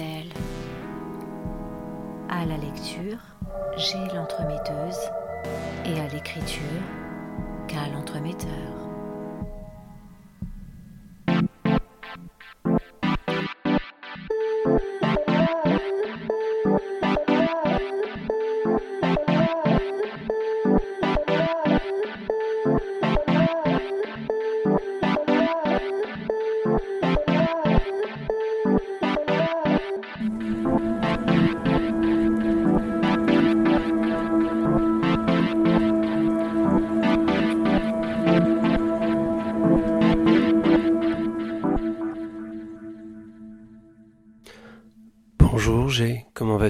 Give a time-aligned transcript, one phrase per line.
[0.00, 0.32] LPH2L.
[2.28, 3.18] À la lecture,
[3.76, 4.98] j'ai l'entremetteuse
[5.84, 6.62] et à l'écriture,
[7.68, 8.89] qu'à l'entremetteur.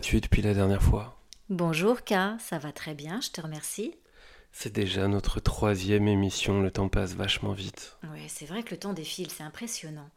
[0.01, 1.21] Vas-tu depuis la dernière fois
[1.51, 3.95] Bonjour K, ça va très bien, je te remercie.
[4.51, 7.99] C'est déjà notre troisième émission, le temps passe vachement vite.
[8.05, 10.09] Oui, c'est vrai que le temps défile, c'est impressionnant.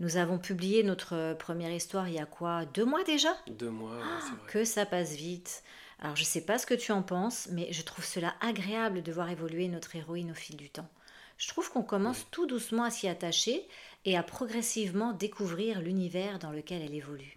[0.00, 3.28] Nous avons publié notre première histoire il y a quoi Deux mois déjà?
[3.46, 4.50] Deux mois, ouais, c'est vrai.
[4.50, 5.62] Que ça passe vite.
[5.98, 9.12] Alors je sais pas ce que tu en penses, mais je trouve cela agréable de
[9.12, 10.88] voir évoluer notre héroïne au fil du temps.
[11.36, 13.68] Je trouve qu'on commence tout doucement à s'y attacher
[14.06, 17.35] et à progressivement découvrir l'univers dans lequel elle évolue.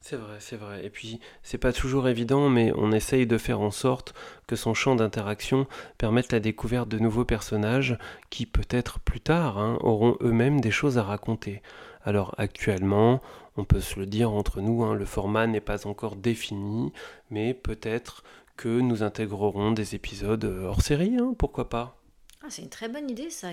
[0.00, 0.84] C'est vrai, c'est vrai.
[0.86, 4.14] Et puis, c'est pas toujours évident, mais on essaye de faire en sorte
[4.46, 5.66] que son champ d'interaction
[5.98, 7.98] permette la découverte de nouveaux personnages
[8.30, 11.62] qui, peut-être plus tard, hein, auront eux-mêmes des choses à raconter.
[12.04, 13.20] Alors, actuellement,
[13.56, 16.92] on peut se le dire entre nous, hein, le format n'est pas encore défini,
[17.30, 18.22] mais peut-être
[18.56, 21.98] que nous intégrerons des épisodes euh, hors série, hein, pourquoi pas?
[22.42, 23.48] Ah, c'est une très bonne idée ça.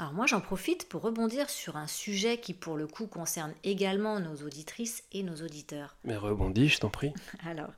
[0.00, 4.20] Alors moi j'en profite pour rebondir sur un sujet qui pour le coup concerne également
[4.20, 5.96] nos auditrices et nos auditeurs.
[6.04, 7.12] Mais rebondis, je t'en prie.
[7.44, 7.72] Alors,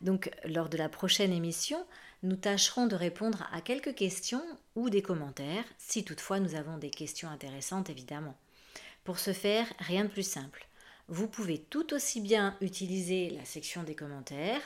[0.00, 1.84] donc lors de la prochaine émission,
[2.22, 4.42] nous tâcherons de répondre à quelques questions
[4.74, 8.38] ou des commentaires, si toutefois nous avons des questions intéressantes évidemment.
[9.04, 10.66] Pour ce faire, rien de plus simple.
[11.08, 14.62] Vous pouvez tout aussi bien utiliser la section des commentaires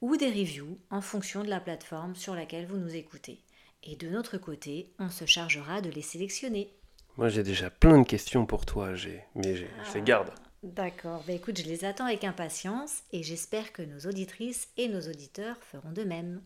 [0.00, 3.38] ou des reviews en fonction de la plateforme sur laquelle vous nous écoutez.
[3.84, 6.68] Et de notre côté, on se chargera de les sélectionner.
[7.16, 8.90] Moi, j'ai déjà plein de questions pour toi,
[9.34, 10.30] mais j'ai- je les garde.
[10.62, 15.00] D'accord, bah écoute, je les attends avec impatience et j'espère que nos auditrices et nos
[15.02, 16.40] auditeurs feront de même.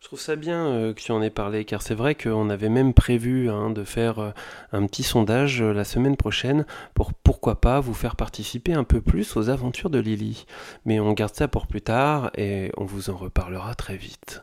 [0.00, 2.70] Je trouve ça bien euh, que tu en aies parlé, car c'est vrai qu'on avait
[2.70, 4.30] même prévu hein, de faire euh,
[4.72, 9.00] un petit sondage euh, la semaine prochaine pour pourquoi pas vous faire participer un peu
[9.00, 10.46] plus aux aventures de Lily.
[10.86, 14.42] Mais on garde ça pour plus tard et on vous en reparlera très vite.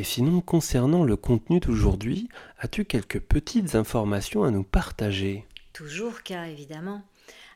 [0.00, 5.44] Et sinon, concernant le contenu d'aujourd'hui, as-tu quelques petites informations à nous partager?
[5.74, 7.02] Toujours cas, évidemment.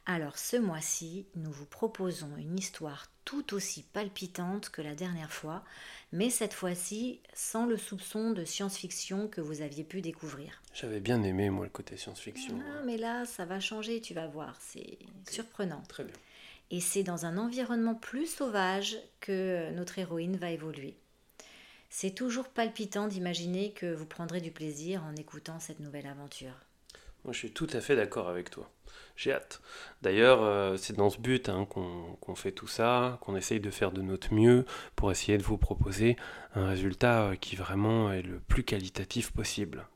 [0.04, 5.64] Alors ce mois-ci, nous vous proposons une histoire tout aussi palpitante que la dernière fois,
[6.12, 10.60] mais cette fois-ci sans le soupçon de science-fiction que vous aviez pu découvrir.
[10.74, 12.60] J'avais bien aimé, moi, le côté science-fiction.
[12.60, 14.98] Ah, mais là, ça va changer, tu vas voir, c'est
[15.30, 15.82] surprenant.
[15.88, 16.16] Très bien.
[16.70, 20.98] Et c'est dans un environnement plus sauvage que notre héroïne va évoluer.
[21.96, 26.54] C'est toujours palpitant d'imaginer que vous prendrez du plaisir en écoutant cette nouvelle aventure.
[27.22, 28.68] Moi, je suis tout à fait d'accord avec toi.
[29.14, 29.62] J'ai hâte.
[30.02, 33.92] D'ailleurs, euh, c'est dans ce but hein, qu'on fait tout ça, qu'on essaye de faire
[33.92, 34.66] de notre mieux
[34.96, 36.16] pour essayer de vous proposer
[36.56, 39.86] un résultat euh, qui vraiment est le plus qualitatif possible.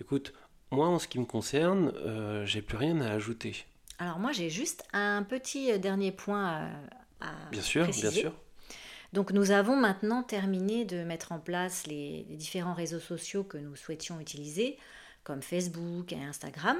[0.00, 0.32] Écoute,
[0.70, 3.66] moi, en ce qui me concerne, euh, j'ai plus rien à ajouter.
[3.98, 6.46] Alors moi j'ai juste un petit dernier point
[7.20, 8.08] à, à Bien sûr, préciser.
[8.08, 8.32] bien sûr.
[9.14, 13.76] Donc nous avons maintenant terminé de mettre en place les, différents réseaux sociaux que nous
[13.76, 14.76] souhaitions utiliser,
[15.22, 16.76] comme Facebook et Instagram.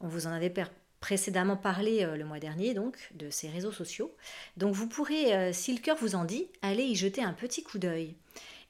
[0.00, 0.54] On vous en avait
[1.00, 4.14] précédemment parlé euh, le mois dernier, donc, de ces réseaux sociaux.
[4.56, 7.64] Donc vous pourrez, euh, si le cœur vous en dit, aller y jeter un petit
[7.64, 8.14] coup d'œil.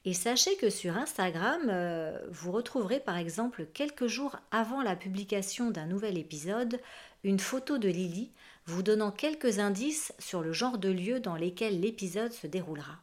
[0.05, 5.69] Et sachez que sur Instagram, euh, vous retrouverez par exemple quelques jours avant la publication
[5.69, 6.79] d'un nouvel épisode
[7.23, 8.31] une photo de Lily
[8.65, 12.99] vous donnant quelques indices sur le genre de lieu dans lesquels l'épisode se déroulera.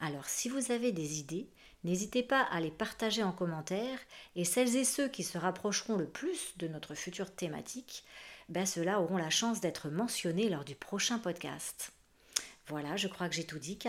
[0.00, 1.48] Alors si vous avez des idées,
[1.84, 3.98] n'hésitez pas à les partager en commentaire
[4.36, 8.04] et celles et ceux qui se rapprocheront le plus de notre future thématique,
[8.48, 11.92] ben ceux-là auront la chance d'être mentionnés lors du prochain podcast.
[12.68, 13.88] Voilà, je crois que j'ai tout dit, K.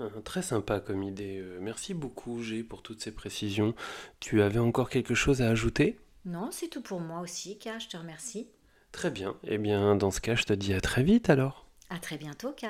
[0.00, 1.38] Euh, Très sympa comme idée.
[1.38, 3.74] Euh, Merci beaucoup, G, pour toutes ces précisions.
[4.20, 5.98] Tu avais encore quelque chose à ajouter?
[6.24, 8.48] Non, c'est tout pour moi aussi, K, je te remercie.
[8.92, 9.36] Très bien.
[9.44, 11.66] Eh bien, dans ce cas, je te dis à très vite alors.
[11.90, 12.66] À très bientôt, K.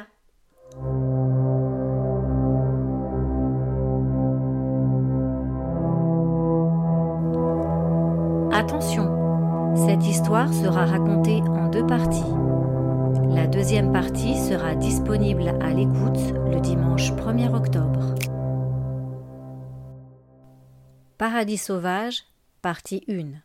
[8.53, 12.23] Attention, cette histoire sera racontée en deux parties.
[13.31, 18.15] La deuxième partie sera disponible à l'écoute le dimanche 1er octobre.
[21.17, 22.25] Paradis sauvage,
[22.63, 23.41] partie 1.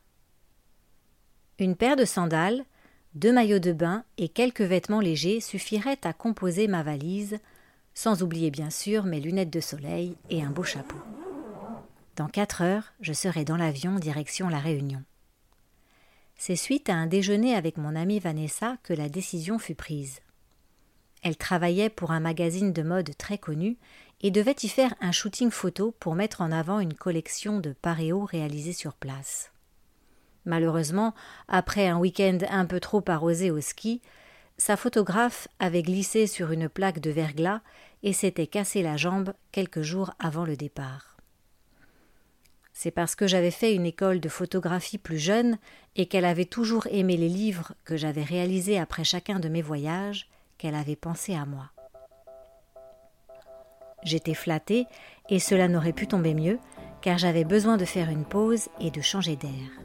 [1.59, 2.65] Une paire de sandales,
[3.13, 7.37] deux maillots de bain et quelques vêtements légers suffiraient à composer ma valise,
[7.93, 10.97] sans oublier bien sûr mes lunettes de soleil et un beau chapeau.
[12.15, 15.03] Dans quatre heures, je serai dans l'avion direction La Réunion.
[16.35, 20.19] C'est suite à un déjeuner avec mon amie Vanessa que la décision fut prise.
[21.21, 23.77] Elle travaillait pour un magazine de mode très connu
[24.21, 28.25] et devait y faire un shooting photo pour mettre en avant une collection de paréos
[28.25, 29.52] réalisés sur place.
[30.45, 31.13] Malheureusement,
[31.47, 34.01] après un week-end un peu trop arrosé au ski,
[34.57, 37.61] sa photographe avait glissé sur une plaque de verglas
[38.03, 41.17] et s'était cassé la jambe quelques jours avant le départ.
[42.73, 45.57] C'est parce que j'avais fait une école de photographie plus jeune
[45.95, 50.27] et qu'elle avait toujours aimé les livres que j'avais réalisés après chacun de mes voyages
[50.57, 51.69] qu'elle avait pensé à moi.
[54.03, 54.85] J'étais flattée
[55.29, 56.59] et cela n'aurait pu tomber mieux
[57.01, 59.82] car j'avais besoin de faire une pause et de changer d'air.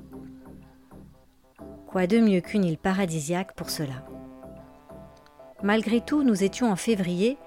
[1.88, 4.04] Quoi de mieux qu'une île paradisiaque pour cela
[5.62, 7.38] Malgré tout, nous étions en février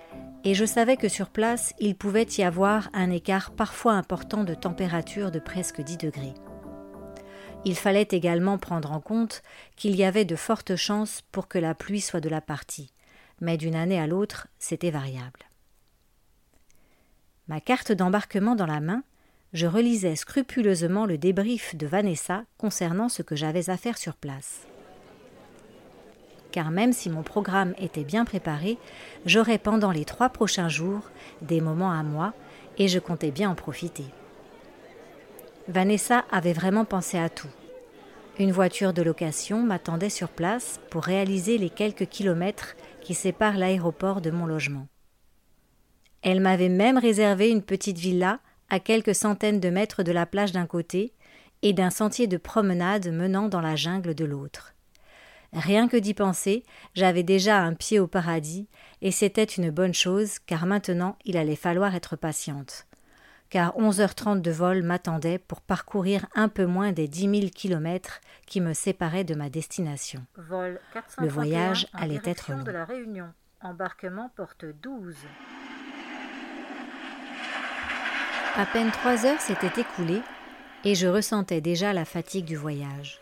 [0.43, 4.55] et je savais que sur place il pouvait y avoir un écart parfois important de
[4.55, 6.33] température de presque 10 degrés.
[7.65, 9.43] Il fallait également prendre en compte
[9.75, 12.91] qu'il y avait de fortes chances pour que la pluie soit de la partie,
[13.41, 15.45] mais d'une année à l'autre, c'était variable.
[17.47, 19.03] Ma carte d'embarquement dans la main,
[19.53, 24.61] je relisais scrupuleusement le débrief de Vanessa concernant ce que j'avais à faire sur place.
[26.51, 28.77] Car même si mon programme était bien préparé,
[29.25, 31.09] j'aurais pendant les trois prochains jours
[31.41, 32.33] des moments à moi
[32.77, 34.05] et je comptais bien en profiter.
[35.67, 37.47] Vanessa avait vraiment pensé à tout.
[38.39, 44.21] Une voiture de location m'attendait sur place pour réaliser les quelques kilomètres qui séparent l'aéroport
[44.21, 44.87] de mon logement.
[46.21, 48.39] Elle m'avait même réservé une petite villa
[48.71, 51.13] à quelques centaines de mètres de la plage d'un côté
[51.61, 54.73] et d'un sentier de promenade menant dans la jungle de l'autre.
[55.53, 56.63] Rien que d'y penser,
[56.95, 58.69] j'avais déjà un pied au paradis,
[59.01, 62.87] et c'était une bonne chose, car maintenant il allait falloir être patiente.
[63.49, 67.51] Car onze heures trente de vol m'attendaient pour parcourir un peu moins des dix mille
[67.51, 70.25] kilomètres qui me séparaient de ma destination.
[70.37, 72.63] Le voyage allait être long.
[72.63, 73.33] de la Réunion.
[73.59, 75.17] Embarquement porte 12.
[78.57, 80.21] À peine trois heures s'étaient écoulées
[80.83, 83.21] et je ressentais déjà la fatigue du voyage.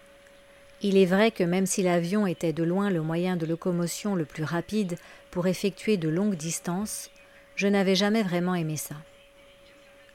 [0.81, 4.25] Il est vrai que même si l'avion était de loin le moyen de locomotion le
[4.25, 4.97] plus rapide
[5.29, 7.11] pour effectuer de longues distances,
[7.55, 8.95] je n'avais jamais vraiment aimé ça.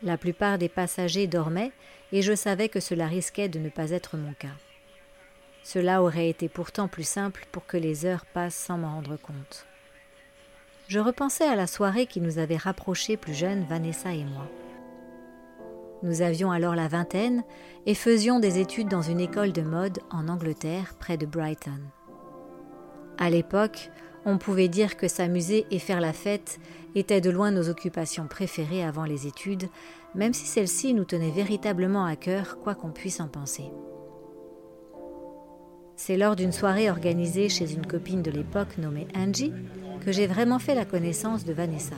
[0.02, 1.72] La plupart des passagers dormaient
[2.10, 4.56] et je savais que cela risquait de ne pas être mon cas.
[5.62, 9.64] Cela aurait été pourtant plus simple pour que les heures passent sans m'en rendre compte.
[10.88, 14.50] Je repensais à la soirée qui nous avait rapprochés plus jeunes, Vanessa et moi.
[16.04, 17.44] Nous avions alors la vingtaine
[17.86, 21.80] et faisions des études dans une école de mode en Angleterre près de Brighton.
[23.16, 23.90] À l'époque,
[24.26, 26.60] on pouvait dire que s'amuser et faire la fête
[26.94, 29.70] étaient de loin nos occupations préférées avant les études,
[30.14, 33.72] même si celles-ci nous tenaient véritablement à cœur, quoi qu'on puisse en penser.
[35.96, 39.54] C'est lors d'une soirée organisée chez une copine de l'époque nommée Angie
[40.04, 41.96] que j'ai vraiment fait la connaissance de Vanessa.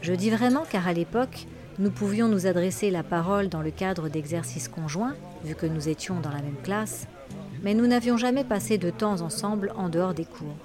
[0.00, 1.46] Je dis vraiment car à l'époque,
[1.78, 5.14] nous pouvions nous adresser la parole dans le cadre d'exercices conjoints,
[5.44, 7.08] vu que nous étions dans la même classe,
[7.62, 10.56] mais nous n'avions jamais passé de temps ensemble en dehors des cours.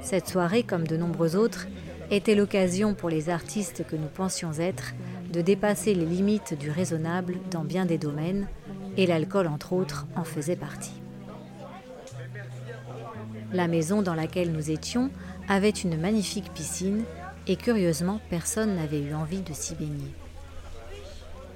[0.00, 1.66] Cette soirée, comme de nombreuses autres,
[2.10, 4.94] était l'occasion pour les artistes que nous pensions être
[5.30, 8.48] de dépasser les limites du raisonnable dans bien des domaines,
[8.96, 11.00] et l'alcool, entre autres, en faisait partie.
[13.52, 15.10] La maison dans laquelle nous étions
[15.48, 17.04] avait une magnifique piscine
[17.50, 20.14] et curieusement personne n'avait eu envie de s'y baigner.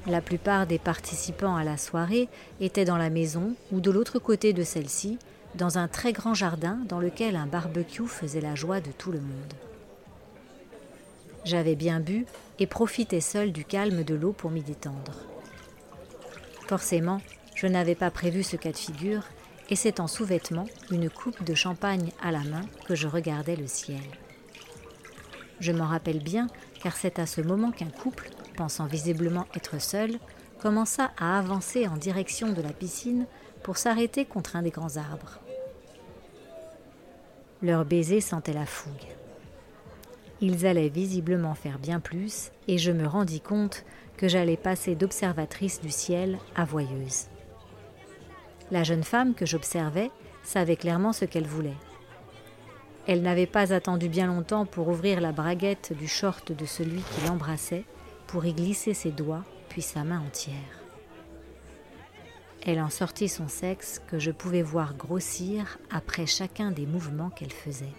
[0.09, 2.29] La plupart des participants à la soirée
[2.61, 5.21] étaient dans la maison ou de l'autre côté de celle-ci,
[5.55, 9.21] dans un très grand jardin dans lequel un barbecue faisait la joie de tout le
[9.21, 9.55] monde.
[11.45, 12.27] J'avais bien bu
[12.59, 15.21] et profitais seul du calme de l'eau pour m'y détendre.
[16.67, 17.21] Forcément,
[17.55, 19.23] je n'avais pas prévu ce cas de figure,
[19.71, 23.69] et c'est en sous-vêtements, une coupe de champagne à la main, que je regardais le
[23.69, 24.03] ciel.
[25.61, 26.49] Je m'en rappelle bien,
[26.83, 30.19] car c'est à ce moment qu'un couple, pensant visiblement être seul,
[30.61, 33.27] commença à avancer en direction de la piscine
[33.63, 35.41] pour s'arrêter contre un des grands arbres.
[37.63, 38.93] Leur baiser sentait la fougue.
[40.41, 43.85] Ils allaient visiblement faire bien plus, et je me rendis compte
[44.17, 47.27] que j'allais passer d'observatrice du ciel à voyeuse.
[48.71, 50.11] La jeune femme que j'observais
[50.43, 51.77] savait clairement ce qu'elle voulait.
[53.07, 57.27] Elle n'avait pas attendu bien longtemps pour ouvrir la braguette du short de celui qui
[57.27, 57.85] l'embrassait,
[58.27, 60.55] pour y glisser ses doigts, puis sa main entière.
[62.67, 67.53] Elle en sortit son sexe que je pouvais voir grossir après chacun des mouvements qu'elle
[67.53, 67.93] faisait.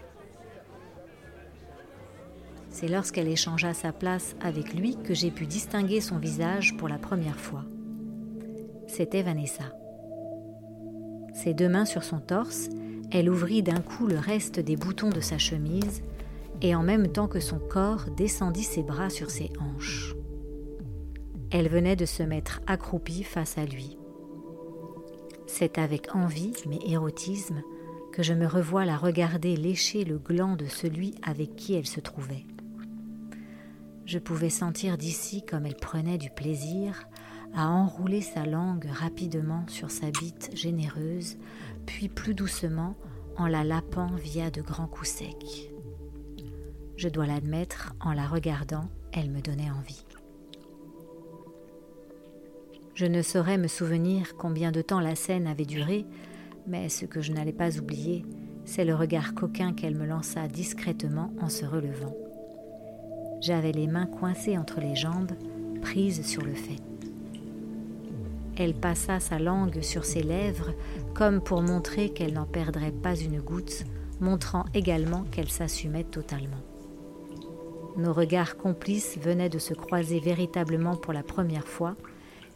[2.70, 6.98] C'est lorsqu'elle échangea sa place avec lui que j'ai pu distinguer son visage pour la
[6.98, 7.64] première fois.
[8.88, 9.64] C'était Vanessa.
[11.32, 12.68] Ses deux mains sur son torse,
[13.10, 16.02] elle ouvrit d'un coup le reste des boutons de sa chemise
[16.62, 20.14] et en même temps que son corps descendit ses bras sur ses hanches.
[21.50, 23.96] Elle venait de se mettre accroupie face à lui.
[25.46, 27.62] C'est avec envie, mais érotisme,
[28.12, 32.00] que je me revois la regarder lécher le gland de celui avec qui elle se
[32.00, 32.46] trouvait.
[34.06, 37.08] Je pouvais sentir d'ici comme elle prenait du plaisir
[37.54, 41.36] à enrouler sa langue rapidement sur sa bite généreuse,
[41.86, 42.94] puis plus doucement
[43.36, 45.70] en la lapant via de grands coups secs.
[46.96, 50.04] Je dois l'admettre, en la regardant, elle me donnait envie.
[52.94, 56.06] Je ne saurais me souvenir combien de temps la scène avait duré,
[56.66, 58.24] mais ce que je n'allais pas oublier,
[58.64, 62.16] c'est le regard coquin qu'elle me lança discrètement en se relevant.
[63.42, 65.32] J'avais les mains coincées entre les jambes,
[65.82, 66.80] prises sur le fait.
[68.58, 70.72] Elle passa sa langue sur ses lèvres
[71.14, 73.84] comme pour montrer qu'elle n'en perdrait pas une goutte,
[74.20, 76.62] montrant également qu'elle s'assumait totalement.
[77.96, 81.96] Nos regards complices venaient de se croiser véritablement pour la première fois,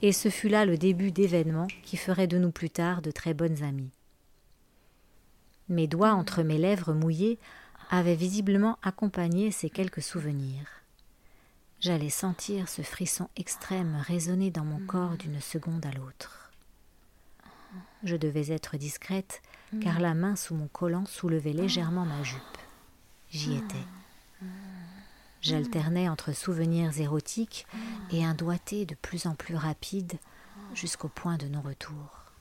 [0.02, 3.34] et ce fut là le début d'événements qui feraient de nous plus tard de très
[3.34, 3.92] bonnes amies.
[5.68, 7.38] Mes doigts entre mes lèvres mouillées
[7.90, 10.79] avaient visiblement accompagné ces quelques souvenirs.
[11.80, 16.50] J'allais sentir ce frisson extrême résonner dans mon corps d'une seconde à l'autre.
[18.04, 19.40] Je devais être discrète,
[19.80, 22.42] car la main sous mon collant soulevait légèrement ma jupe.
[23.30, 23.86] J'y étais.
[25.40, 27.66] J'alternais entre souvenirs érotiques
[28.10, 30.18] et un doigté de plus en plus rapide
[30.74, 32.34] jusqu'au point de non-retour.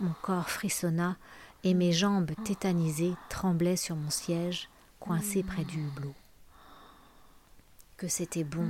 [0.00, 1.18] Mon corps frissonna
[1.64, 6.14] et mes jambes tétanisées tremblaient sur mon siège, coincé près du hublot.
[7.98, 8.68] Que c'était bon,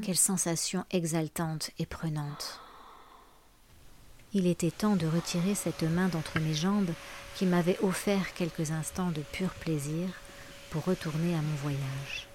[0.00, 2.58] quelle sensation exaltante et prenante.
[4.32, 6.92] Il était temps de retirer cette main d'entre mes jambes
[7.34, 10.08] qui m'avait offert quelques instants de pur plaisir
[10.70, 12.28] pour retourner à mon voyage.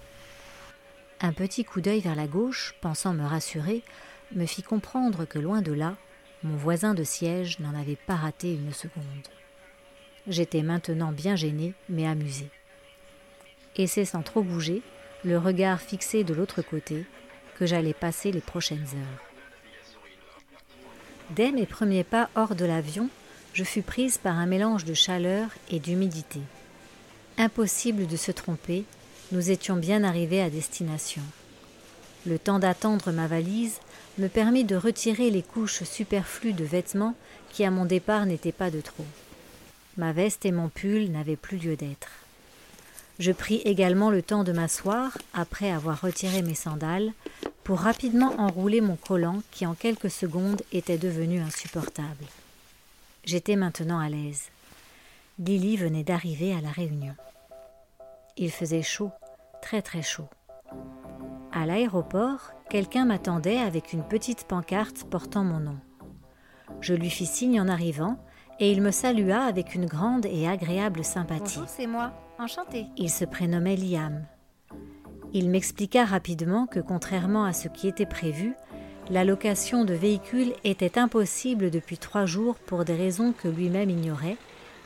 [1.22, 3.82] Un petit coup d'œil vers la gauche, pensant me rassurer,
[4.36, 5.98] me fit comprendre que loin de là,
[6.44, 9.27] mon voisin de siège n'en avait pas raté une seconde.
[10.27, 12.51] J'étais maintenant bien gêné, mais amusé.
[13.75, 14.84] Et c'est sans trop bouger,
[15.24, 17.05] le regard fixé de l'autre côté,
[17.57, 19.27] que j'allais passer les prochaines heures.
[21.31, 23.09] Dès mes premiers pas hors de l'avion,
[23.53, 26.39] je fus prise par un mélange de chaleur et d'humidité.
[27.38, 28.86] Impossible de se tromper,
[29.31, 31.24] nous étions bien arrivés à destination.
[32.25, 33.79] Le temps d'attendre ma valise
[34.17, 37.15] me permit de retirer les couches superflues de vêtements
[37.50, 39.05] qui à mon départ n'étaient pas de trop.
[39.97, 42.09] Ma veste et mon pull n'avaient plus lieu d'être.
[43.19, 47.13] Je pris également le temps de m'asseoir, après avoir retiré mes sandales,
[47.63, 52.25] pour rapidement enrouler mon collant qui en quelques secondes était devenu insupportable.
[53.25, 54.50] J'étais maintenant à l'aise.
[55.39, 57.15] Lily venait d'arriver à la réunion.
[58.38, 59.12] Il faisait chaud,
[59.62, 60.29] très très chaud.
[61.51, 65.77] À l'aéroport, quelqu'un m'attendait avec une petite pancarte portant mon nom.
[66.81, 68.17] Je lui fis signe en arrivant
[68.59, 71.59] et il me salua avec une grande et agréable sympathie.
[71.67, 72.13] C'est moi.
[72.39, 72.86] Enchanté.
[72.98, 74.25] Il se prénommait Liam.
[75.34, 78.53] Il m'expliqua rapidement que contrairement à ce qui était prévu,
[79.10, 84.38] la location de véhicules était impossible depuis trois jours pour des raisons que lui-même ignorait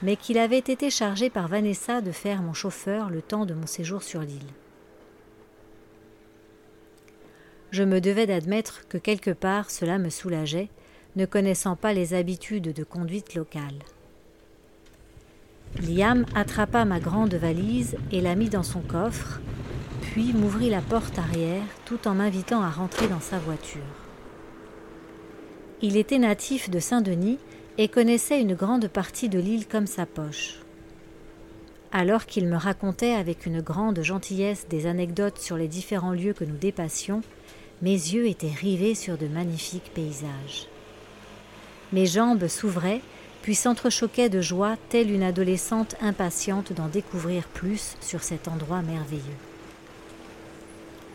[0.02, 3.68] mais qu'il avait été chargé par Vanessa de faire mon chauffeur le temps de mon
[3.68, 4.40] séjour sur l'île.
[7.72, 10.70] Je me devais d'admettre que quelque part cela me soulageait,
[11.16, 13.80] ne connaissant pas les habitudes de conduite locale.
[15.80, 19.40] Liam attrapa ma grande valise et la mit dans son coffre,
[20.02, 23.82] puis m'ouvrit la porte arrière tout en m'invitant à rentrer dans sa voiture.
[25.82, 27.40] Il était natif de Saint-Denis
[27.78, 30.60] et connaissait une grande partie de l'île comme sa poche.
[31.92, 36.46] Alors qu'il me racontait avec une grande gentillesse des anecdotes sur les différents lieux que
[36.46, 37.22] nous dépassions,
[37.82, 40.68] mes yeux étaient rivés sur de magnifiques paysages.
[41.92, 43.02] Mes jambes s'ouvraient,
[43.42, 49.22] puis s'entrechoquaient de joie, telle une adolescente impatiente d'en découvrir plus sur cet endroit merveilleux.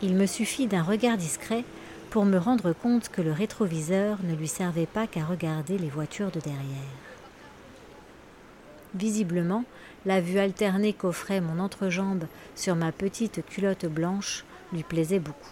[0.01, 1.63] Il me suffit d'un regard discret
[2.09, 6.31] pour me rendre compte que le rétroviseur ne lui servait pas qu'à regarder les voitures
[6.31, 6.97] de derrière.
[8.95, 9.63] Visiblement,
[10.05, 15.51] la vue alternée qu'offrait mon entrejambe sur ma petite culotte blanche lui plaisait beaucoup.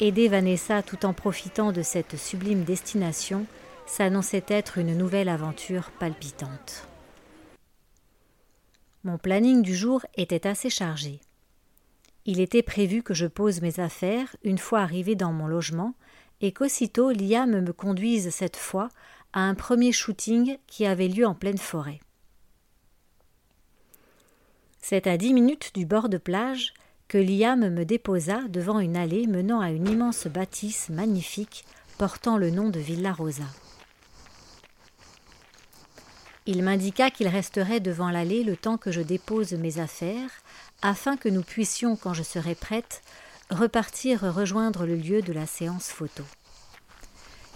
[0.00, 3.46] aider Vanessa tout en profitant de cette sublime destination
[3.86, 6.86] s'annonçait être une nouvelle aventure palpitante.
[9.04, 11.20] Mon planning du jour était assez chargé.
[12.24, 15.94] Il était prévu que je pose mes affaires une fois arrivé dans mon logement
[16.40, 18.88] et qu'aussitôt Liam me conduise cette fois
[19.32, 22.00] à un premier shooting qui avait lieu en pleine forêt.
[24.80, 26.74] C'est à dix minutes du bord de plage
[27.08, 31.64] que Liam me déposa devant une allée menant à une immense bâtisse magnifique
[31.98, 33.44] portant le nom de Villa Rosa.
[36.46, 40.30] Il m'indiqua qu'il resterait devant l'allée le temps que je dépose mes affaires,
[40.82, 43.02] afin que nous puissions, quand je serai prête,
[43.50, 46.24] repartir rejoindre le lieu de la séance photo.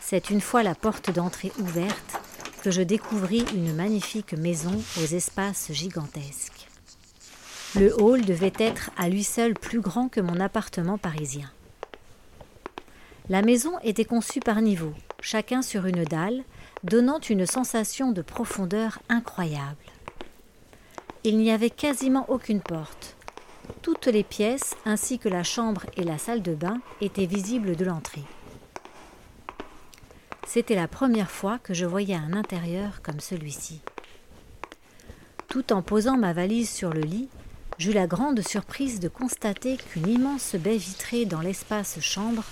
[0.01, 2.21] C'est une fois la porte d'entrée ouverte
[2.63, 6.69] que je découvris une magnifique maison aux espaces gigantesques.
[7.75, 11.51] Le hall devait être à lui seul plus grand que mon appartement parisien.
[13.29, 16.45] La maison était conçue par niveaux, chacun sur une dalle,
[16.87, 19.77] donnant une sensation de profondeur incroyable.
[21.25, 23.17] Il n'y avait quasiment aucune porte.
[23.83, 27.85] Toutes les pièces, ainsi que la chambre et la salle de bain, étaient visibles de
[27.85, 28.23] l'entrée.
[30.47, 33.81] C'était la première fois que je voyais un intérieur comme celui-ci.
[35.49, 37.29] Tout en posant ma valise sur le lit,
[37.79, 42.45] j'eus la grande surprise de constater qu'une immense baie vitrée dans l'espace chambre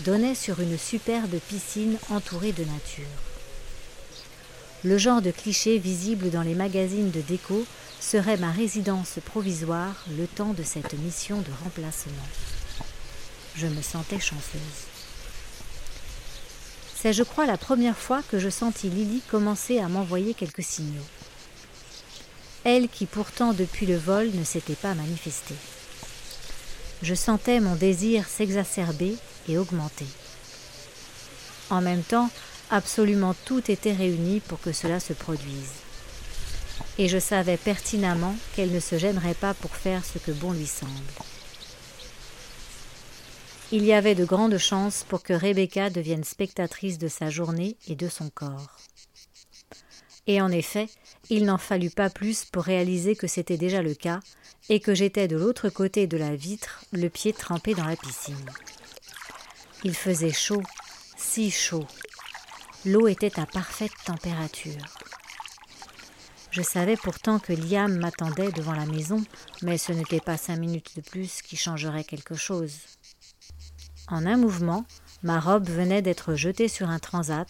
[0.00, 3.35] donnait sur une superbe piscine entourée de nature
[4.86, 7.66] le genre de cliché visible dans les magazines de déco
[8.00, 12.12] serait ma résidence provisoire le temps de cette mission de remplacement.
[13.56, 14.60] Je me sentais chanceuse.
[16.94, 21.02] C'est, je crois, la première fois que je sentis Lily commencer à m'envoyer quelques signaux.
[22.62, 25.56] Elle qui pourtant depuis le vol ne s'était pas manifestée.
[27.02, 29.16] Je sentais mon désir s'exacerber
[29.48, 30.06] et augmenter.
[31.70, 32.30] En même temps,
[32.70, 35.70] Absolument tout était réuni pour que cela se produise.
[36.98, 40.66] Et je savais pertinemment qu'elle ne se gênerait pas pour faire ce que bon lui
[40.66, 40.90] semble.
[43.72, 47.94] Il y avait de grandes chances pour que Rebecca devienne spectatrice de sa journée et
[47.94, 48.76] de son corps.
[50.26, 50.88] Et en effet,
[51.30, 54.20] il n'en fallut pas plus pour réaliser que c'était déjà le cas
[54.68, 58.34] et que j'étais de l'autre côté de la vitre, le pied trempé dans la piscine.
[59.84, 60.62] Il faisait chaud,
[61.16, 61.86] si chaud,
[62.86, 64.80] L'eau était à parfaite température.
[66.52, 69.24] Je savais pourtant que Liam m'attendait devant la maison,
[69.62, 72.76] mais ce n'était pas cinq minutes de plus qui changerait quelque chose.
[74.06, 74.84] En un mouvement,
[75.24, 77.48] ma robe venait d'être jetée sur un transat,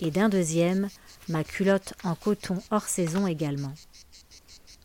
[0.00, 0.88] et d'un deuxième,
[1.28, 3.74] ma culotte en coton hors saison également.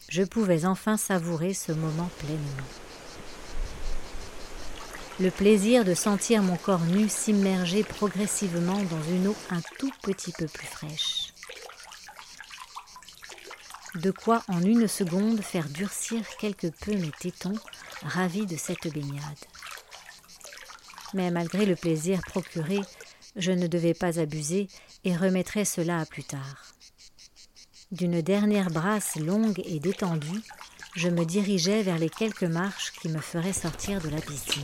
[0.08, 2.89] Je pouvais enfin savourer ce moment pleinement
[5.20, 10.32] le plaisir de sentir mon corps nu s'immerger progressivement dans une eau un tout petit
[10.32, 11.34] peu plus fraîche.
[13.96, 17.58] De quoi en une seconde faire durcir quelque peu mes tétons,
[18.04, 19.24] ravis de cette baignade.
[21.14, 22.80] Mais malgré le plaisir procuré,
[23.36, 24.70] je ne devais pas abuser
[25.04, 26.66] et remettrai cela à plus tard.
[27.92, 30.44] D'une dernière brasse longue et détendue,
[30.96, 34.64] je me dirigeais vers les quelques marches qui me feraient sortir de la piscine.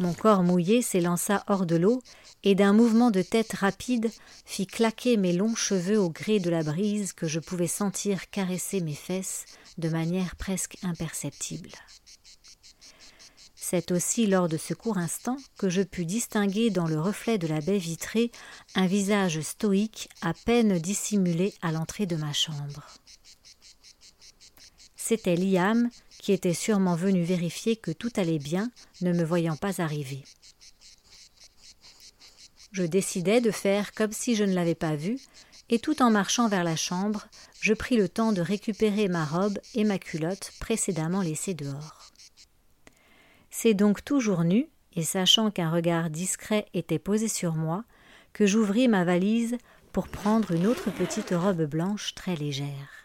[0.00, 2.02] Mon corps mouillé s'élança hors de l'eau
[2.42, 4.10] et d'un mouvement de tête rapide
[4.46, 8.80] fit claquer mes longs cheveux au gré de la brise que je pouvais sentir caresser
[8.80, 9.44] mes fesses
[9.76, 11.68] de manière presque imperceptible.
[13.54, 17.46] C'est aussi lors de ce court instant que je pus distinguer dans le reflet de
[17.46, 18.32] la baie vitrée
[18.74, 22.86] un visage stoïque à peine dissimulé à l'entrée de ma chambre.
[24.96, 29.80] C'était Liam qui était sûrement venu vérifier que tout allait bien, ne me voyant pas
[29.80, 30.22] arriver.
[32.72, 35.18] Je décidai de faire comme si je ne l'avais pas vu,
[35.70, 37.26] et tout en marchant vers la chambre,
[37.60, 42.10] je pris le temps de récupérer ma robe et ma culotte précédemment laissées dehors.
[43.50, 47.84] C'est donc toujours nu, et sachant qu'un regard discret était posé sur moi,
[48.32, 49.56] que j'ouvris ma valise
[49.92, 52.99] pour prendre une autre petite robe blanche très légère.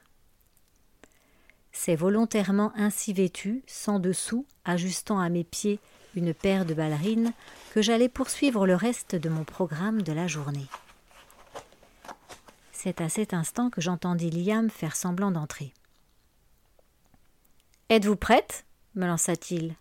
[1.93, 5.80] Volontairement ainsi vêtu, sans dessous, ajustant à mes pieds
[6.15, 7.34] une paire de ballerines,
[7.74, 10.65] que j'allais poursuivre le reste de mon programme de la journée.
[12.71, 15.74] C'est à cet instant que j'entendis Liam faire semblant d'entrer.
[17.89, 18.65] Êtes-vous prête?
[18.95, 19.76] me lança-t-il.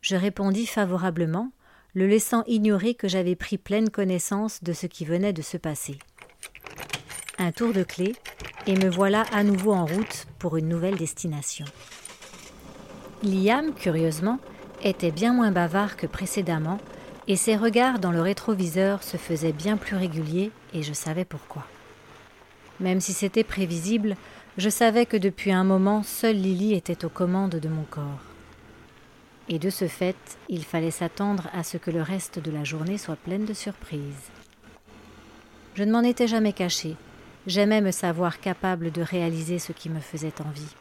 [0.00, 1.52] Je répondis favorablement,
[1.94, 5.98] le laissant ignorer que j'avais pris pleine connaissance de ce qui venait de se passer.
[7.38, 8.14] Un tour de clé,
[8.66, 11.64] et me voilà à nouveau en route pour une nouvelle destination.
[13.22, 14.38] Liam, curieusement,
[14.82, 16.78] était bien moins bavard que précédemment,
[17.28, 21.64] et ses regards dans le rétroviseur se faisaient bien plus réguliers, et je savais pourquoi.
[22.80, 24.16] Même si c'était prévisible,
[24.58, 28.20] je savais que depuis un moment, seule Lily était aux commandes de mon corps.
[29.48, 30.16] Et de ce fait,
[30.48, 34.30] il fallait s'attendre à ce que le reste de la journée soit pleine de surprises.
[35.74, 36.96] Je ne m'en étais jamais caché,
[37.46, 40.74] j'aimais me savoir capable de réaliser ce qui me faisait envie.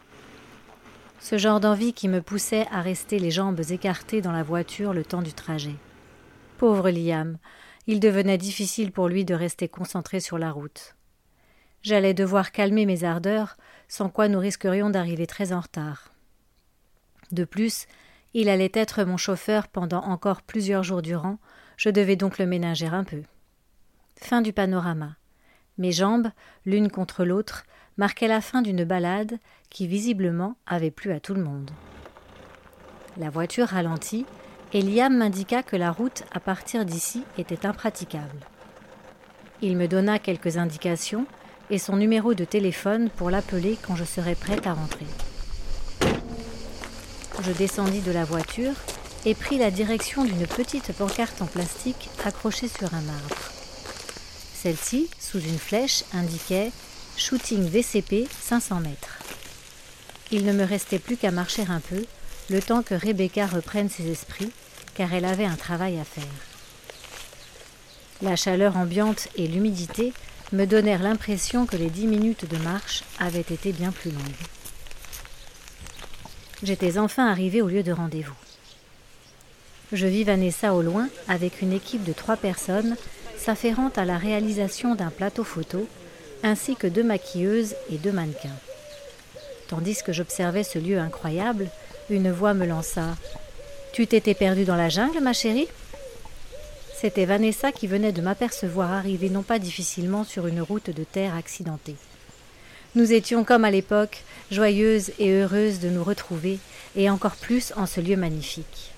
[1.20, 5.06] Ce genre d'envie qui me poussait à rester les jambes écartées dans la voiture le
[5.06, 5.76] temps du trajet.
[6.58, 7.38] Pauvre Liam,
[7.88, 10.96] il devenait difficile pour lui de rester concentré sur la route.
[11.84, 16.12] J'allais devoir calmer mes ardeurs, sans quoi nous risquerions d'arriver très en retard.
[17.32, 17.88] De plus,
[18.34, 21.38] il allait être mon chauffeur pendant encore plusieurs jours durant,
[21.78, 23.24] je devais donc le ménager un peu.
[24.16, 25.16] Fin du panorama.
[25.78, 26.30] Mes jambes,
[26.66, 27.64] l'une contre l'autre,
[27.98, 29.38] marquaient la fin d'une balade
[29.70, 31.72] qui visiblement avait plu à tout le monde.
[33.18, 34.26] La voiture ralentit
[34.74, 38.40] et Liam m'indiqua que la route à partir d'ici était impraticable.
[39.62, 41.26] Il me donna quelques indications
[41.70, 45.06] et son numéro de téléphone pour l'appeler quand je serais prête à rentrer.
[47.44, 48.74] Je descendis de la voiture
[49.26, 53.61] et pris la direction d'une petite pancarte en plastique accrochée sur un arbre.
[54.62, 56.72] Celle-ci, sous une flèche, indiquait
[57.18, 59.18] Shooting VCP 500 mètres.
[60.30, 62.06] Il ne me restait plus qu'à marcher un peu,
[62.52, 64.52] le temps que Rebecca reprenne ses esprits,
[64.94, 66.24] car elle avait un travail à faire.
[68.22, 70.14] La chaleur ambiante et l'humidité
[70.52, 74.22] me donnèrent l'impression que les dix minutes de marche avaient été bien plus longues.
[76.62, 78.38] J'étais enfin arrivé au lieu de rendez-vous.
[79.92, 82.96] Je vis Vanessa au loin avec une équipe de trois personnes
[83.42, 85.88] s'afférant à la réalisation d'un plateau photo,
[86.44, 88.60] ainsi que deux maquilleuses et deux mannequins.
[89.68, 91.68] Tandis que j'observais ce lieu incroyable,
[92.12, 93.16] une voix me lança
[93.94, 95.68] Tu t'étais perdue dans la jungle, ma chérie?
[96.94, 101.36] C'était Vanessa qui venait de m'apercevoir arriver non pas difficilement sur une route de terre
[101.36, 101.96] accidentée.
[102.94, 106.60] Nous étions comme à l'époque, joyeuses et heureuses de nous retrouver,
[106.96, 108.92] et encore plus en ce lieu magnifique.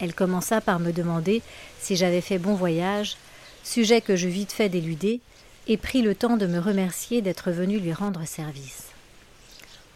[0.00, 1.42] Elle commença par me demander
[1.80, 3.16] si j'avais fait bon voyage,
[3.62, 5.20] sujet que je vite fait d'éluder,
[5.66, 8.84] et prit le temps de me remercier d'être venu lui rendre service.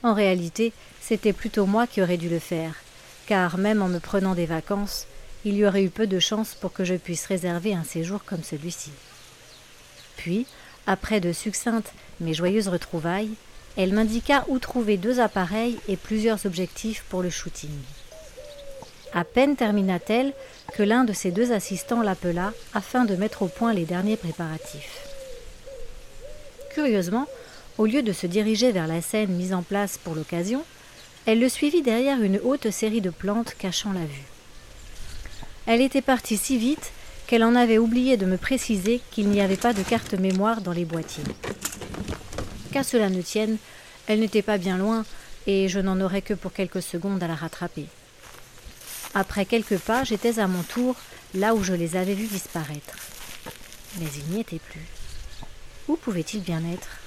[0.03, 2.75] En réalité, c'était plutôt moi qui aurais dû le faire,
[3.27, 5.07] car même en me prenant des vacances,
[5.45, 8.43] il y aurait eu peu de chance pour que je puisse réserver un séjour comme
[8.43, 8.91] celui-ci.
[10.17, 10.47] Puis,
[10.87, 13.35] après de succinctes mais joyeuses retrouvailles,
[13.77, 17.71] elle m'indiqua où trouver deux appareils et plusieurs objectifs pour le shooting.
[19.13, 20.33] À peine termina-t-elle
[20.75, 25.07] que l'un de ses deux assistants l'appela afin de mettre au point les derniers préparatifs.
[26.71, 27.27] Curieusement,
[27.79, 30.63] au lieu de se diriger vers la scène mise en place pour l'occasion,
[31.27, 34.27] elle le suivit derrière une haute série de plantes cachant la vue.
[35.67, 36.93] Elle était partie si vite
[37.27, 40.73] qu'elle en avait oublié de me préciser qu'il n'y avait pas de carte mémoire dans
[40.73, 41.25] les boîtiers.
[42.73, 43.59] Qu'à cela ne tienne,
[44.07, 45.05] elle n'était pas bien loin
[45.47, 47.87] et je n'en aurais que pour quelques secondes à la rattraper.
[49.15, 50.95] Après quelques pas, j'étais à mon tour
[51.35, 52.97] là où je les avais vus disparaître.
[53.99, 54.87] Mais ils n'y étaient plus.
[55.89, 56.99] Où pouvaient-ils bien être?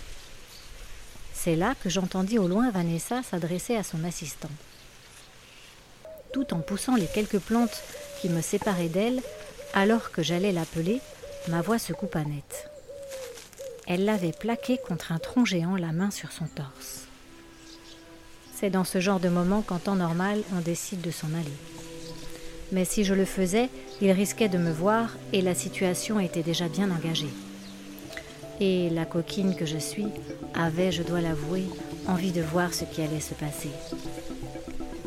[1.33, 4.49] C'est là que j'entendis au loin Vanessa s'adresser à son assistant.
[6.33, 7.81] Tout en poussant les quelques plantes
[8.21, 9.21] qui me séparait d'elle,
[9.73, 11.01] alors que j'allais l'appeler,
[11.47, 12.69] ma voix se coupa net.
[13.87, 17.07] Elle l'avait plaqué contre un tronc géant, la main sur son torse.
[18.53, 21.80] C'est dans ce genre de moment qu'en temps normal, on décide de s'en aller.
[22.71, 23.69] Mais si je le faisais,
[24.01, 27.33] il risquait de me voir et la situation était déjà bien engagée.
[28.59, 30.07] Et la coquine que je suis
[30.53, 31.63] avait, je dois l'avouer,
[32.07, 33.69] envie de voir ce qui allait se passer.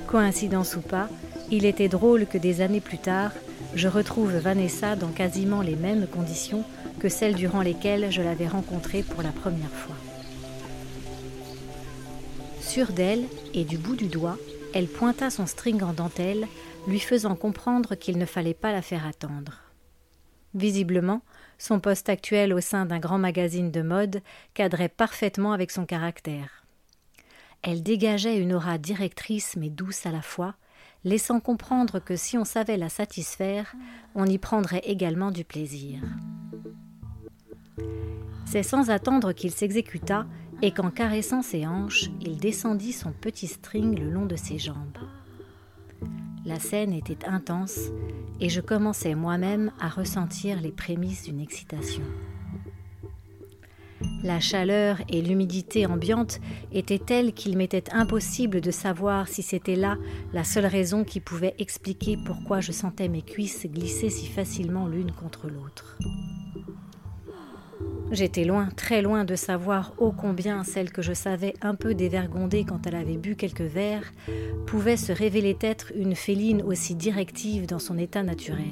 [0.06, 1.08] Coïncidence ou pas,
[1.50, 3.32] il était drôle que des années plus tard,
[3.74, 6.64] je retrouve Vanessa dans quasiment les mêmes conditions
[7.00, 9.96] que celles durant lesquelles je l'avais rencontrée pour la première fois.
[12.60, 14.38] Sûre d'elle et du bout du doigt,
[14.72, 16.48] elle pointa son string en dentelle,
[16.86, 19.60] lui faisant comprendre qu'il ne fallait pas la faire attendre.
[20.54, 21.22] Visiblement,
[21.58, 24.22] son poste actuel au sein d'un grand magazine de mode
[24.54, 26.64] cadrait parfaitement avec son caractère.
[27.62, 30.54] Elle dégageait une aura directrice mais douce à la fois,
[31.02, 33.74] laissant comprendre que si on savait la satisfaire,
[34.14, 36.00] on y prendrait également du plaisir.
[38.46, 40.26] C'est sans attendre qu'il s'exécuta
[40.62, 44.98] et qu'en caressant ses hanches, il descendit son petit string le long de ses jambes.
[46.44, 47.90] La scène était intense
[48.40, 52.02] et je commençais moi-même à ressentir les prémices d'une excitation.
[54.22, 56.40] La chaleur et l'humidité ambiante
[56.72, 59.96] étaient telles qu'il m'était impossible de savoir si c'était là
[60.32, 65.12] la seule raison qui pouvait expliquer pourquoi je sentais mes cuisses glisser si facilement l'une
[65.12, 65.98] contre l'autre.
[68.14, 72.64] J'étais loin, très loin de savoir ô combien celle que je savais un peu dévergondée
[72.64, 74.12] quand elle avait bu quelques verres
[74.66, 78.70] pouvait se révéler être une féline aussi directive dans son état naturel.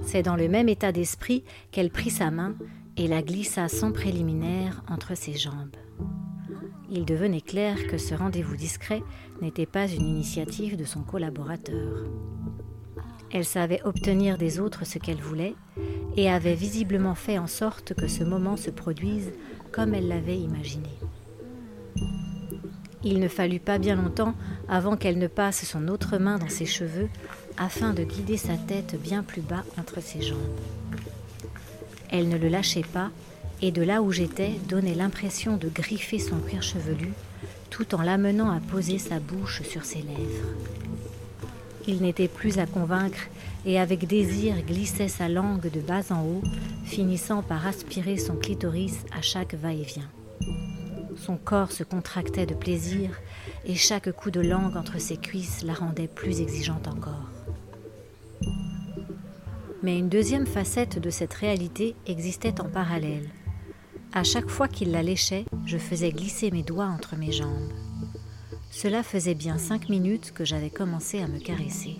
[0.00, 2.54] C'est dans le même état d'esprit qu'elle prit sa main
[2.96, 5.76] et la glissa sans préliminaire entre ses jambes.
[6.90, 9.02] Il devenait clair que ce rendez-vous discret
[9.42, 12.06] n'était pas une initiative de son collaborateur.
[13.30, 15.54] Elle savait obtenir des autres ce qu'elle voulait
[16.16, 19.32] et avait visiblement fait en sorte que ce moment se produise
[19.72, 20.90] comme elle l'avait imaginé.
[23.02, 24.34] Il ne fallut pas bien longtemps
[24.68, 27.08] avant qu'elle ne passe son autre main dans ses cheveux
[27.56, 30.38] afin de guider sa tête bien plus bas entre ses jambes.
[32.10, 33.10] Elle ne le lâchait pas
[33.62, 37.12] et de là où j'étais donnait l'impression de griffer son cuir chevelu
[37.70, 40.89] tout en l'amenant à poser sa bouche sur ses lèvres.
[41.90, 43.18] Il n'était plus à convaincre
[43.66, 46.42] et avec désir glissait sa langue de bas en haut,
[46.84, 50.08] finissant par aspirer son clitoris à chaque va-et-vient.
[51.16, 53.10] Son corps se contractait de plaisir
[53.64, 57.28] et chaque coup de langue entre ses cuisses la rendait plus exigeante encore.
[59.82, 63.28] Mais une deuxième facette de cette réalité existait en parallèle.
[64.12, 67.72] À chaque fois qu'il la léchait, je faisais glisser mes doigts entre mes jambes.
[68.70, 71.96] Cela faisait bien cinq minutes que j'avais commencé à me caresser.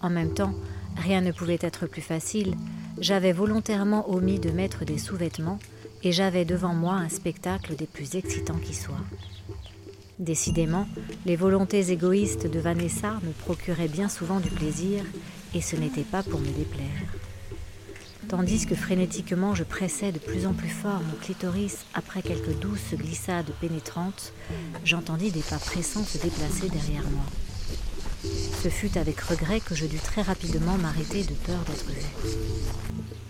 [0.00, 0.54] En même temps,
[0.96, 2.54] rien ne pouvait être plus facile.
[3.00, 5.58] J'avais volontairement omis de mettre des sous-vêtements
[6.02, 9.04] et j'avais devant moi un spectacle des plus excitants qui soient.
[10.18, 10.86] Décidément,
[11.26, 15.04] les volontés égoïstes de Vanessa me procuraient bien souvent du plaisir
[15.54, 16.86] et ce n'était pas pour me déplaire.
[18.28, 22.94] Tandis que frénétiquement je pressais de plus en plus fort mon clitoris après quelques douces
[22.94, 24.32] glissades pénétrantes,
[24.84, 27.24] j'entendis des pas pressants se déplacer derrière moi.
[28.62, 32.36] Ce fut avec regret que je dus très rapidement m'arrêter de peur d'être vue.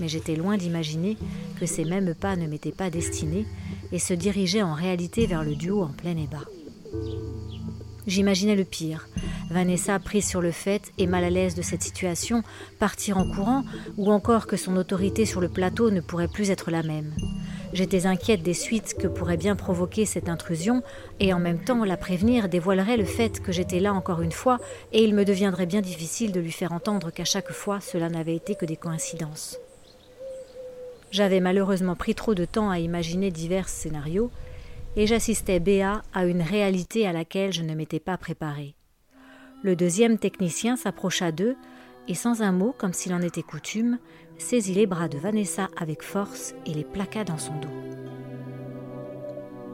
[0.00, 1.18] Mais j'étais loin d'imaginer
[1.60, 3.46] que ces mêmes pas ne m'étaient pas destinés
[3.92, 6.44] et se dirigeaient en réalité vers le duo en plein ébat.
[8.06, 9.08] J'imaginais le pire.
[9.50, 12.42] Vanessa, prise sur le fait et mal à l'aise de cette situation,
[12.78, 13.64] partir en courant,
[13.96, 17.12] ou encore que son autorité sur le plateau ne pourrait plus être la même.
[17.72, 20.82] J'étais inquiète des suites que pourrait bien provoquer cette intrusion,
[21.20, 24.58] et en même temps la prévenir dévoilerait le fait que j'étais là encore une fois,
[24.92, 28.36] et il me deviendrait bien difficile de lui faire entendre qu'à chaque fois cela n'avait
[28.36, 29.58] été que des coïncidences.
[31.10, 34.30] J'avais malheureusement pris trop de temps à imaginer divers scénarios,
[34.96, 38.74] et j'assistais Béa à une réalité à laquelle je ne m'étais pas préparée.
[39.62, 41.56] Le deuxième technicien s'approcha d'eux
[42.08, 43.98] et sans un mot, comme s'il en était coutume,
[44.38, 47.68] saisit les bras de Vanessa avec force et les plaqua dans son dos.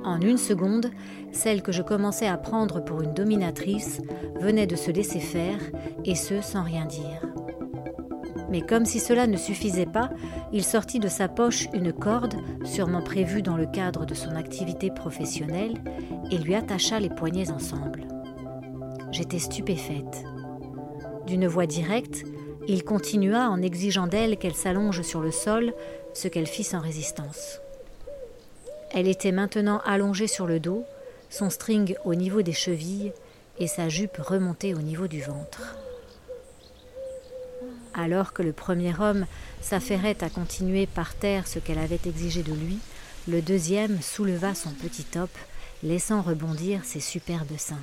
[0.05, 0.91] En une seconde,
[1.31, 4.01] celle que je commençais à prendre pour une dominatrice
[4.41, 5.61] venait de se laisser faire,
[6.05, 7.25] et ce sans rien dire.
[8.53, 10.11] Mais comme si cela ne suffisait pas,
[10.53, 12.35] il sortit de sa poche une corde,
[12.67, 15.79] sûrement prévue dans le cadre de son activité professionnelle,
[16.31, 18.03] et lui attacha les poignets ensemble.
[19.11, 20.27] J'étais stupéfaite.
[21.27, 22.25] D'une voix directe,
[22.69, 25.73] il continua en exigeant d'elle qu'elle s'allonge sur le sol,
[26.13, 27.59] ce qu'elle fit sans résistance.
[28.91, 30.85] Elle était maintenant allongée sur le dos,
[31.31, 33.15] son string au niveau des chevilles
[33.59, 35.79] et sa jupe remontée au niveau du ventre.
[37.95, 39.27] Alors que le premier homme
[39.61, 42.79] s'affairait à continuer par terre ce qu'elle avait exigé de lui,
[43.29, 45.31] le deuxième souleva son petit top,
[45.83, 47.83] laissant rebondir ses superbes seins.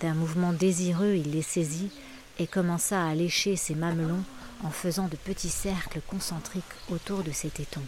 [0.00, 1.90] D'un mouvement désireux, il les saisit
[2.38, 4.22] et commença à lécher ses mamelons
[4.64, 7.86] en faisant de petits cercles concentriques autour de ses tétons.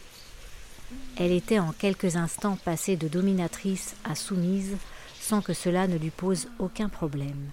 [1.17, 4.77] Elle était en quelques instants passée de dominatrice à soumise
[5.21, 7.51] sans que cela ne lui pose aucun problème.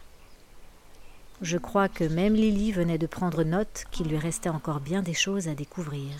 [1.42, 5.16] Je crois que même Lily venait de prendre note qu'il lui restait encore bien des
[5.16, 6.12] choses à découvrir.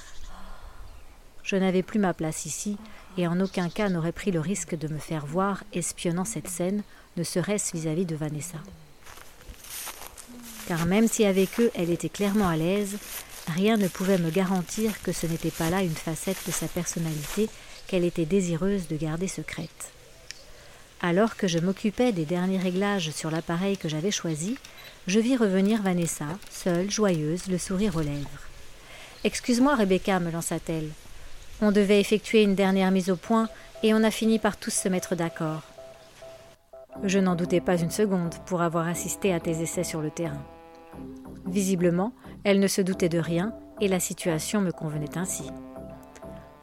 [1.44, 2.78] Je n'avais plus ma place ici,
[3.18, 6.82] et en aucun cas n'aurais pris le risque de me faire voir espionnant cette scène,
[7.18, 8.58] ne serait-ce vis-à-vis de Vanessa.
[10.68, 12.98] Car même si avec eux elle était clairement à l'aise,
[13.48, 17.48] rien ne pouvait me garantir que ce n'était pas là une facette de sa personnalité
[17.88, 19.92] qu'elle était désireuse de garder secrète.
[21.02, 24.58] Alors que je m'occupais des derniers réglages sur l'appareil que j'avais choisi,
[25.08, 28.30] je vis revenir Vanessa, seule, joyeuse, le sourire aux lèvres.
[29.24, 30.90] Excuse-moi, Rebecca, me lança-t-elle.
[31.62, 33.50] On devait effectuer une dernière mise au point
[33.84, 35.64] et on a fini par tous se mettre d'accord.
[37.04, 40.44] Je n'en doutais pas une seconde pour avoir assisté à tes essais sur le terrain.
[41.48, 45.44] Visiblement, elle ne se doutait de rien et la situation me convenait ainsi.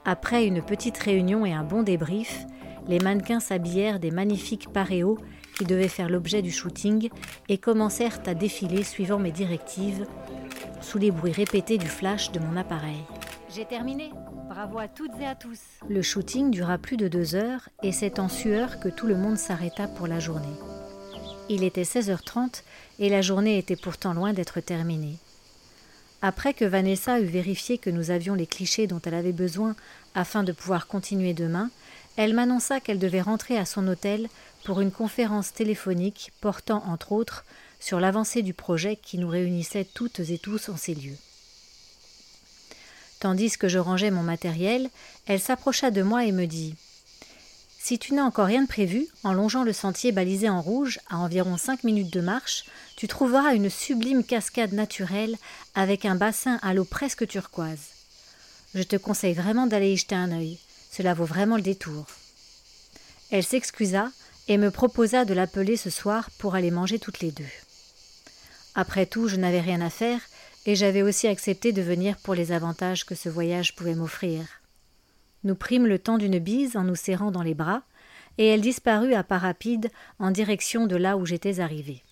[0.05, 2.47] Après une petite réunion et un bon débrief,
[2.87, 5.19] les mannequins s'habillèrent des magnifiques paréos
[5.59, 7.11] qui devaient faire l'objet du shooting
[7.49, 10.07] et commencèrent à défiler suivant mes directives
[10.81, 13.03] sous les bruits répétés du flash de mon appareil.
[13.53, 14.11] J'ai terminé.
[14.49, 15.59] Bravo à toutes et à tous.
[15.89, 19.37] Le shooting dura plus de deux heures et c'est en sueur que tout le monde
[19.37, 20.47] s'arrêta pour la journée.
[21.49, 22.63] Il était 16h30
[23.01, 25.17] et la journée était pourtant loin d'être terminée.
[26.23, 29.75] Après que Vanessa eut vérifié que nous avions les clichés dont elle avait besoin
[30.15, 31.71] afin de pouvoir continuer demain,
[32.17, 34.29] elle m'annonça qu'elle devait rentrer à son hôtel
[34.69, 37.47] pour une conférence téléphonique portant entre autres
[37.81, 41.17] sur l'avancée du projet qui nous réunissait toutes et tous en ces lieux.
[43.19, 44.91] Tandis que je rangeais mon matériel,
[45.25, 46.75] elle s'approcha de moi et me dit
[47.79, 51.17] Si tu n'as encore rien de prévu, en longeant le sentier balisé en rouge, à
[51.17, 55.39] environ cinq minutes de marche, tu trouveras une sublime cascade naturelle
[55.75, 57.87] avec un bassin à l'eau presque turquoise.
[58.75, 60.59] Je te conseille vraiment d'aller y jeter un œil.
[60.93, 62.05] Cela vaut vraiment le détour.
[63.31, 64.11] Elle s'excusa
[64.49, 67.45] et me proposa de l'appeler ce soir pour aller manger toutes les deux.
[68.75, 70.21] Après tout, je n'avais rien à faire
[70.67, 74.45] et j'avais aussi accepté de venir pour les avantages que ce voyage pouvait m'offrir.
[75.45, 77.83] Nous prîmes le temps d'une bise en nous serrant dans les bras,
[78.39, 82.03] et elle disparut à pas rapide en direction de là où j'étais arrivé.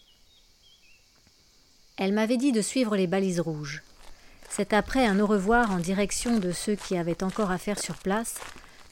[1.96, 3.82] Elle m'avait dit de suivre les balises rouges.
[4.48, 7.96] C'est après un au revoir en direction de ceux qui avaient encore à faire sur
[7.96, 8.36] place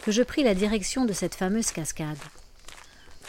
[0.03, 2.19] que je pris la direction de cette fameuse cascade.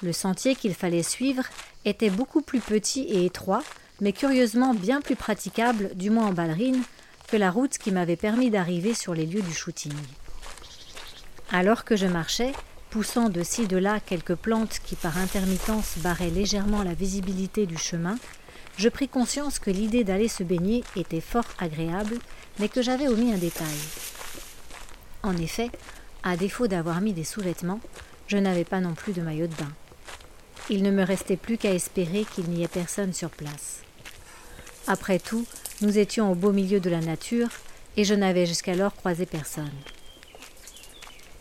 [0.03, 1.43] Le sentier qu'il fallait suivre
[1.85, 3.63] était beaucoup plus petit et étroit,
[4.01, 6.81] mais curieusement bien plus praticable, du moins en ballerine,
[7.27, 9.93] que la route qui m'avait permis d'arriver sur les lieux du shooting.
[11.51, 12.51] Alors que je marchais,
[12.89, 17.77] poussant de ci de là quelques plantes qui par intermittence barraient légèrement la visibilité du
[17.77, 18.17] chemin,
[18.77, 22.17] je pris conscience que l'idée d'aller se baigner était fort agréable,
[22.59, 23.77] mais que j'avais omis un détail.
[25.23, 25.71] En effet,
[26.23, 27.79] à défaut d'avoir mis des sous-vêtements,
[28.27, 29.71] je n'avais pas non plus de maillot de bain.
[30.69, 33.81] Il ne me restait plus qu'à espérer qu'il n'y ait personne sur place.
[34.87, 35.45] Après tout,
[35.81, 37.49] nous étions au beau milieu de la nature,
[37.97, 39.71] et je n'avais jusqu'alors croisé personne.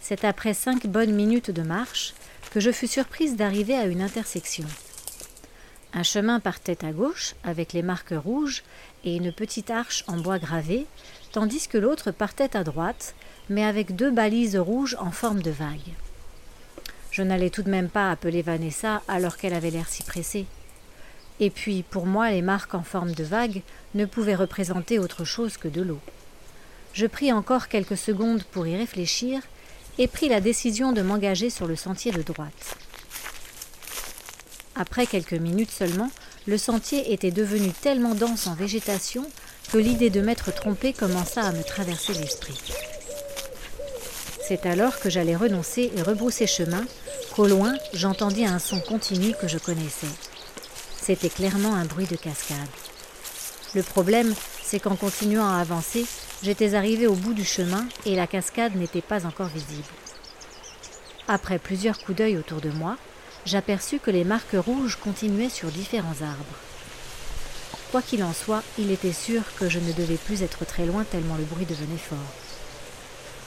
[0.01, 2.15] C'est après cinq bonnes minutes de marche
[2.51, 4.67] que je fus surprise d'arriver à une intersection.
[5.95, 8.63] Un chemin partait à gauche avec les marques rouges
[9.05, 10.87] et une petite arche en bois gravé,
[11.33, 13.15] tandis que l'autre partait à droite,
[13.49, 15.95] mais avec deux balises rouges en forme de vague.
[17.15, 20.47] Je n'allais tout de même pas appeler Vanessa alors qu'elle avait l'air si pressée.
[21.39, 23.63] Et puis, pour moi, les marques en forme de vague
[23.95, 26.01] ne pouvaient représenter autre chose que de l'eau.
[26.93, 29.41] Je pris encore quelques secondes pour y réfléchir
[29.97, 32.77] et pris la décision de m'engager sur le sentier de droite.
[34.75, 36.11] Après quelques minutes seulement,
[36.49, 39.25] le sentier était devenu tellement dense en végétation
[39.71, 42.61] que l'idée de m'être trompé commença à me traverser l'esprit.
[44.47, 46.85] C'est alors que j'allais renoncer et rebrousser chemin
[47.35, 50.07] qu'au loin j'entendis un son continu que je connaissais.
[51.01, 52.59] C'était clairement un bruit de cascade.
[53.75, 56.05] Le problème, c'est qu'en continuant à avancer,
[56.43, 59.89] j'étais arrivé au bout du chemin et la cascade n'était pas encore visible.
[61.27, 62.99] Après plusieurs coups d'œil autour de moi,
[63.47, 66.59] j'aperçus que les marques rouges continuaient sur différents arbres.
[67.91, 71.05] Quoi qu'il en soit, il était sûr que je ne devais plus être très loin
[71.05, 72.19] tellement le bruit devenait fort.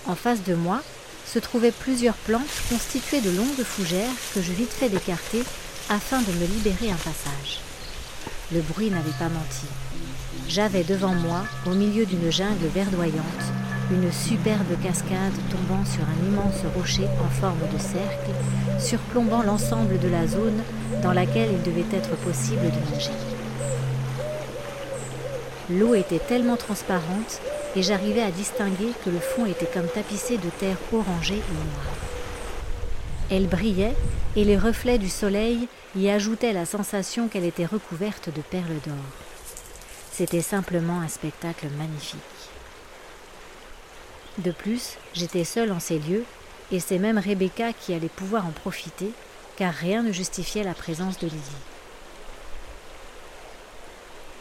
[0.08, 0.82] En face de moi
[1.26, 5.44] se trouvaient plusieurs plantes constituées de longues fougères que je vite fait d'écarter
[5.90, 7.60] afin de me libérer un passage.
[8.54, 9.66] Le bruit n'avait pas menti.
[10.48, 13.52] J'avais devant moi, au milieu d'une jungle verdoyante,
[13.92, 18.32] une superbe cascade tombant sur un immense rocher en forme de cercle,
[18.80, 20.62] surplombant l'ensemble de la zone
[21.04, 23.12] dans laquelle il devait être possible de nager.
[25.70, 27.42] L'eau était tellement transparente
[27.78, 31.96] et j'arrivais à distinguer que le fond était comme tapissé de terre orangée et noire.
[33.30, 33.94] Elle brillait
[34.36, 38.96] et les reflets du soleil y ajoutaient la sensation qu'elle était recouverte de perles d'or.
[40.12, 42.20] C'était simplement un spectacle magnifique.
[44.40, 46.26] De plus, j'étais seule en ces lieux,
[46.72, 49.12] et c'est même Rebecca qui allait pouvoir en profiter,
[49.56, 51.77] car rien ne justifiait la présence de Lydie.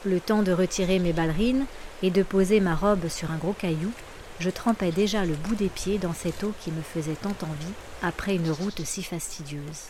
[0.05, 1.67] Le temps de retirer mes ballerines
[2.03, 3.91] et de poser ma robe sur un gros caillou,
[4.39, 7.73] je trempais déjà le bout des pieds dans cette eau qui me faisait tant envie
[8.03, 9.87] après une route si fastidieuse.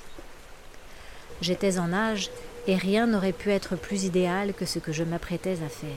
[1.40, 2.30] J'étais en âge
[2.66, 5.90] et rien n'aurait pu être plus idéal que ce que je m'apprêtais à faire.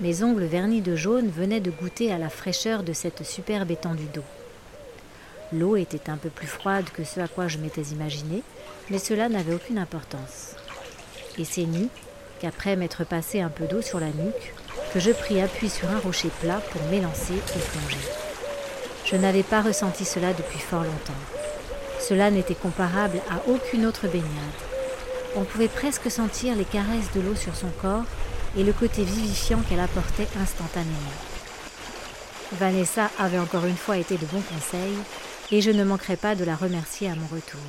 [0.00, 4.08] Mes ongles vernis de jaune venaient de goûter à la fraîcheur de cette superbe étendue
[4.12, 4.24] d'eau.
[5.52, 8.42] L'eau était un peu plus froide que ce à quoi je m'étais imaginé,
[8.90, 10.54] mais cela n'avait aucune importance.
[11.38, 11.88] Et c'est nu
[12.38, 14.54] qu'après m'être passé un peu d'eau sur la nuque,
[14.92, 18.08] que je pris appui sur un rocher plat pour m'élancer et plonger.
[19.04, 21.12] Je n'avais pas ressenti cela depuis fort longtemps.
[22.00, 24.28] Cela n'était comparable à aucune autre baignade.
[25.36, 28.04] On pouvait presque sentir les caresses de l'eau sur son corps
[28.56, 30.94] et le côté vivifiant qu'elle apportait instantanément.
[32.52, 34.98] Vanessa avait encore une fois été de bons conseils
[35.50, 37.60] et je ne manquerai pas de la remercier à mon retour.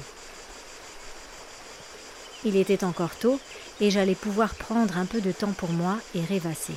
[2.45, 3.39] Il était encore tôt
[3.81, 6.73] et j'allais pouvoir prendre un peu de temps pour moi et rêvasser.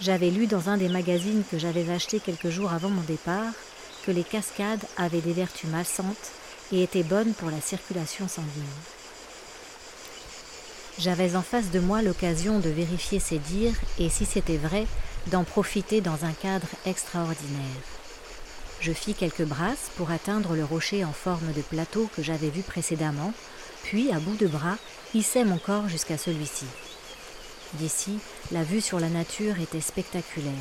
[0.00, 3.52] J'avais lu dans un des magazines que j'avais acheté quelques jours avant mon départ
[4.04, 6.32] que les cascades avaient des vertus massantes
[6.72, 8.64] et étaient bonnes pour la circulation sanguine.
[10.98, 14.86] J'avais en face de moi l'occasion de vérifier ces dires et, si c'était vrai,
[15.28, 17.82] d'en profiter dans un cadre extraordinaire.
[18.80, 22.62] Je fis quelques brasses pour atteindre le rocher en forme de plateau que j'avais vu
[22.62, 23.32] précédemment,
[23.82, 24.76] puis, à bout de bras,
[25.14, 26.66] hissai mon corps jusqu'à celui-ci.
[27.74, 28.18] D'ici,
[28.50, 30.52] la vue sur la nature était spectaculaire.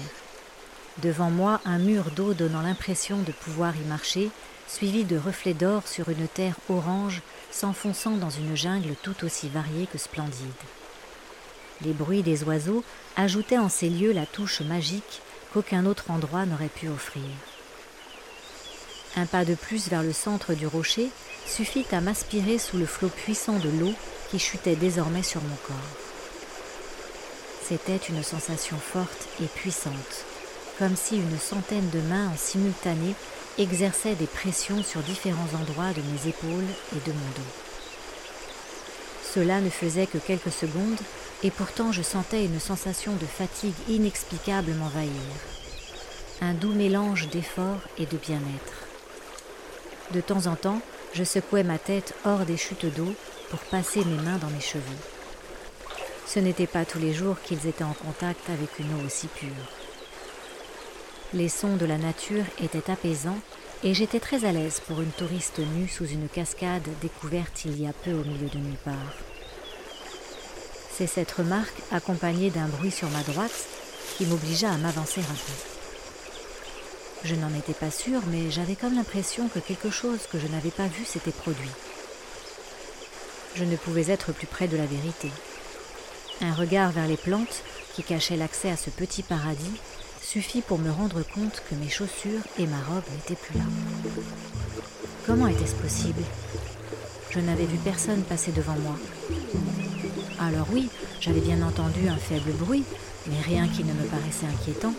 [1.01, 4.29] Devant moi, un mur d'eau donnant l'impression de pouvoir y marcher,
[4.67, 9.87] suivi de reflets d'or sur une terre orange s'enfonçant dans une jungle tout aussi variée
[9.87, 10.47] que splendide.
[11.81, 12.83] Les bruits des oiseaux
[13.15, 15.21] ajoutaient en ces lieux la touche magique
[15.53, 17.23] qu'aucun autre endroit n'aurait pu offrir.
[19.17, 21.09] Un pas de plus vers le centre du rocher
[21.47, 23.93] suffit à m'aspirer sous le flot puissant de l'eau
[24.29, 25.75] qui chutait désormais sur mon corps.
[27.67, 30.25] C'était une sensation forte et puissante,
[30.77, 33.15] comme si une centaine de mains en simultané
[33.57, 37.51] exerçaient des pressions sur différents endroits de mes épaules et de mon dos.
[39.33, 40.99] Cela ne faisait que quelques secondes,
[41.43, 45.11] et pourtant je sentais une sensation de fatigue inexplicable m'envahir,
[46.41, 48.87] un doux mélange d'effort et de bien-être.
[50.11, 50.81] De temps en temps,
[51.13, 53.13] je secouais ma tête hors des chutes d'eau
[53.49, 54.81] pour passer mes mains dans mes cheveux.
[56.25, 59.49] Ce n'était pas tous les jours qu'ils étaient en contact avec une eau aussi pure.
[61.33, 63.39] Les sons de la nature étaient apaisants
[63.83, 67.87] et j'étais très à l'aise pour une touriste nue sous une cascade découverte il y
[67.87, 69.15] a peu au milieu de nulle part.
[70.93, 73.67] C'est cette remarque, accompagnée d'un bruit sur ma droite,
[74.17, 75.70] qui m'obligea à m'avancer un peu.
[77.23, 80.71] Je n'en étais pas sûre, mais j'avais comme l'impression que quelque chose que je n'avais
[80.71, 81.69] pas vu s'était produit.
[83.55, 85.29] Je ne pouvais être plus près de la vérité.
[86.41, 87.63] Un regard vers les plantes,
[87.93, 89.79] qui cachaient l'accès à ce petit paradis,
[90.21, 93.65] suffit pour me rendre compte que mes chaussures et ma robe n'étaient plus là.
[95.25, 96.23] Comment était-ce possible?
[97.29, 98.97] Je n'avais vu personne passer devant moi.
[100.39, 102.83] Alors oui, j'avais bien entendu un faible bruit,
[103.27, 104.93] mais rien qui ne me paraissait inquiétant.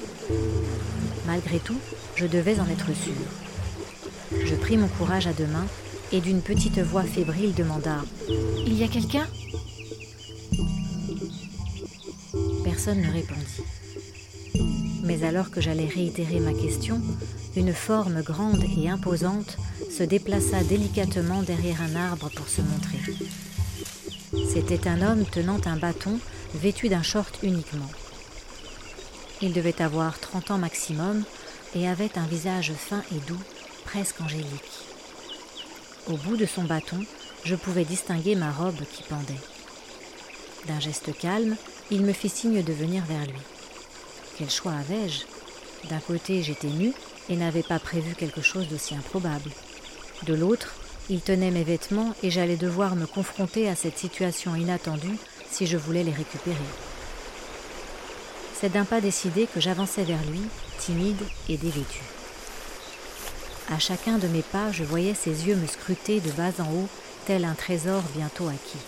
[1.27, 1.79] Malgré tout,
[2.16, 3.12] je devais en être sûre.
[4.45, 5.66] Je pris mon courage à deux mains
[6.12, 8.03] et d'une petite voix fébrile demanda
[8.66, 9.27] Il y a quelqu'un?
[12.64, 13.62] Personne ne répondit.
[15.05, 17.01] Mais alors que j'allais réitérer ma question,
[17.57, 19.59] une forme grande et imposante
[19.91, 22.99] se déplaça délicatement derrière un arbre pour se montrer.
[24.53, 26.18] C'était un homme tenant un bâton
[26.55, 27.91] vêtu d'un short uniquement.
[29.43, 31.24] Il devait avoir 30 ans maximum
[31.74, 33.40] et avait un visage fin et doux,
[33.84, 34.86] presque angélique.
[36.07, 37.05] Au bout de son bâton,
[37.45, 39.40] je pouvais distinguer ma robe qui pendait.
[40.68, 41.57] D'un geste calme,
[41.90, 43.40] il me fit signe de venir vers lui.
[44.38, 45.22] Quel choix avais-je?
[45.88, 46.93] D'un côté, j'étais nue
[47.28, 49.51] et n'avais pas prévu quelque chose d'aussi improbable.
[50.24, 50.74] De l'autre,
[51.11, 55.18] il tenait mes vêtements et j'allais devoir me confronter à cette situation inattendue
[55.51, 56.57] si je voulais les récupérer.
[58.63, 60.41] C'est d'un pas décidé que j'avançais vers lui,
[60.79, 62.01] timide et dévêtu.
[63.73, 66.89] À chacun de mes pas, je voyais ses yeux me scruter de bas en haut,
[67.27, 68.79] tel un trésor bientôt acquis.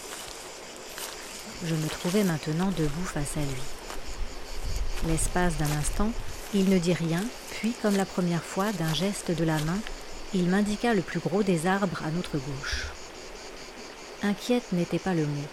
[1.66, 5.09] Je me trouvais maintenant debout face à lui.
[5.09, 6.12] L'espace d'un instant,
[6.55, 9.81] il ne dit rien, puis, comme la première fois, d'un geste de la main,
[10.35, 12.87] il m'indiqua le plus gros des arbres à notre gauche.
[14.22, 15.49] Inquiète n'était pas le mot,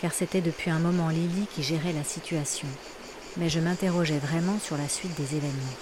[0.00, 2.68] car c'était depuis un moment Lily qui gérait la situation
[3.36, 5.76] mais je m'interrogeais vraiment sur la suite des événements.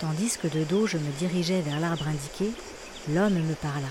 [0.00, 2.50] Tandis que de dos je me dirigeais vers l'arbre indiqué,
[3.08, 3.88] l'homme me parla.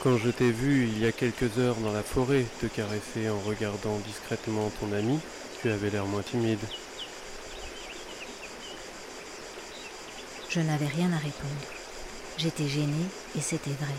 [0.00, 3.38] Quand je t'ai vu il y a quelques heures dans la forêt te caresser en
[3.40, 5.18] regardant discrètement ton ami,
[5.60, 6.58] tu avais l'air moins timide.
[10.50, 11.66] Je n'avais rien à répondre.
[12.36, 13.06] J'étais gênée
[13.36, 13.94] et c'était vrai.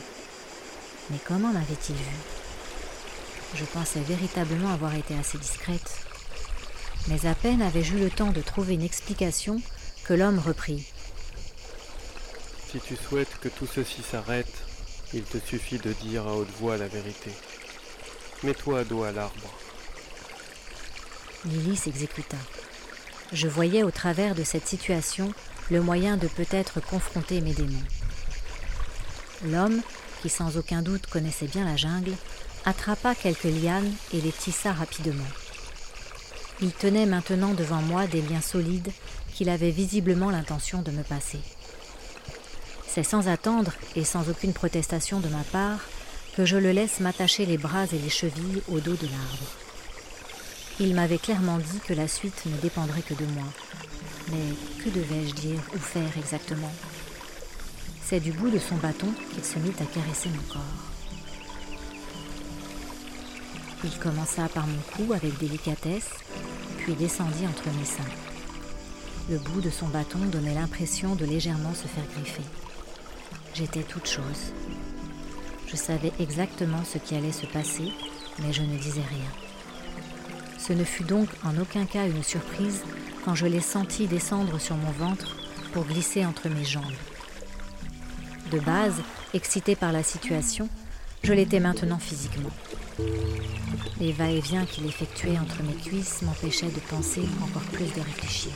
[1.10, 2.35] Mais comment m'avait-il vu?
[3.56, 6.06] Je pensais véritablement avoir été assez discrète
[7.08, 9.62] mais à peine avais-je eu le temps de trouver une explication
[10.06, 10.86] que l'homme reprit.
[12.72, 14.52] Si tu souhaites que tout ceci s'arrête,
[15.14, 17.32] il te suffit de dire à haute voix la vérité.
[18.44, 19.54] Mets-toi à dos à l'arbre.
[21.46, 22.38] Lily s'exécuta.
[23.32, 25.32] Je voyais au travers de cette situation
[25.70, 27.84] le moyen de peut-être confronter mes démons.
[29.46, 29.82] L'homme,
[30.22, 32.14] qui sans aucun doute connaissait bien la jungle,
[32.66, 35.24] attrapa quelques lianes et les tissa rapidement.
[36.62, 38.92] Il tenait maintenant devant moi des liens solides
[39.34, 41.40] qu'il avait visiblement l'intention de me passer.
[42.88, 45.80] C'est sans attendre et sans aucune protestation de ma part
[46.36, 49.52] que je le laisse m'attacher les bras et les chevilles au dos de l'arbre.
[50.80, 53.48] Il m'avait clairement dit que la suite ne dépendrait que de moi.
[54.32, 56.74] Mais que devais-je dire ou faire exactement?
[58.04, 60.95] C'est du bout de son bâton qu'il se mit à caresser mon corps.
[63.86, 66.10] Il commença par mon cou avec délicatesse,
[66.80, 68.04] puis descendit entre mes seins.
[69.30, 72.42] Le bout de son bâton donnait l'impression de légèrement se faire griffer.
[73.54, 74.54] J'étais toute chose.
[75.68, 77.92] Je savais exactement ce qui allait se passer,
[78.40, 79.32] mais je ne disais rien.
[80.58, 82.82] Ce ne fut donc en aucun cas une surprise
[83.24, 85.36] quand je l'ai senti descendre sur mon ventre
[85.74, 86.84] pour glisser entre mes jambes.
[88.52, 89.00] De base,
[89.36, 90.70] excité par la situation,
[91.24, 92.52] je l'étais maintenant physiquement.
[94.00, 98.52] Les va-et-vient qu'il effectuait entre mes cuisses m'empêchaient de penser encore plus de réfléchir.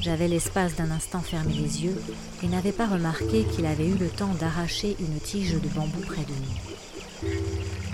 [0.00, 2.00] J'avais l'espace d'un instant fermé les yeux
[2.42, 6.22] et n'avais pas remarqué qu'il avait eu le temps d'arracher une tige de bambou près
[6.22, 7.30] de nous.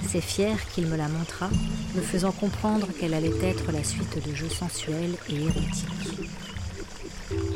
[0.07, 1.49] C'est fier qu'il me la montra,
[1.95, 6.31] me faisant comprendre qu'elle allait être la suite de jeux sensuels et érotiques.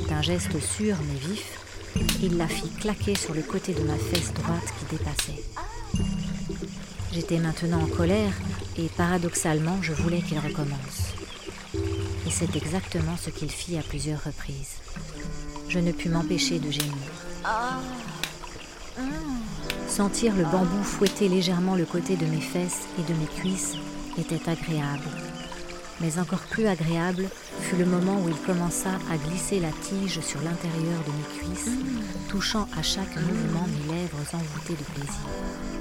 [0.08, 1.58] D'un geste sûr mais vif,
[2.22, 5.44] il la fit claquer sur le côté de ma fesse droite qui dépassait.
[7.12, 8.32] J'étais maintenant en colère
[8.76, 11.14] et paradoxalement je voulais qu'il recommence.
[12.26, 14.76] Et c'est exactement ce qu'il fit à plusieurs reprises.
[15.68, 16.92] Je ne pus m'empêcher de gémir.
[19.88, 23.74] Sentir le bambou fouetter légèrement le côté de mes fesses et de mes cuisses
[24.18, 25.08] était agréable.
[26.00, 27.28] Mais encore plus agréable
[27.60, 31.70] fut le moment où il commença à glisser la tige sur l'intérieur de mes cuisses,
[32.28, 35.77] touchant à chaque mouvement mes lèvres envoûtées de plaisir.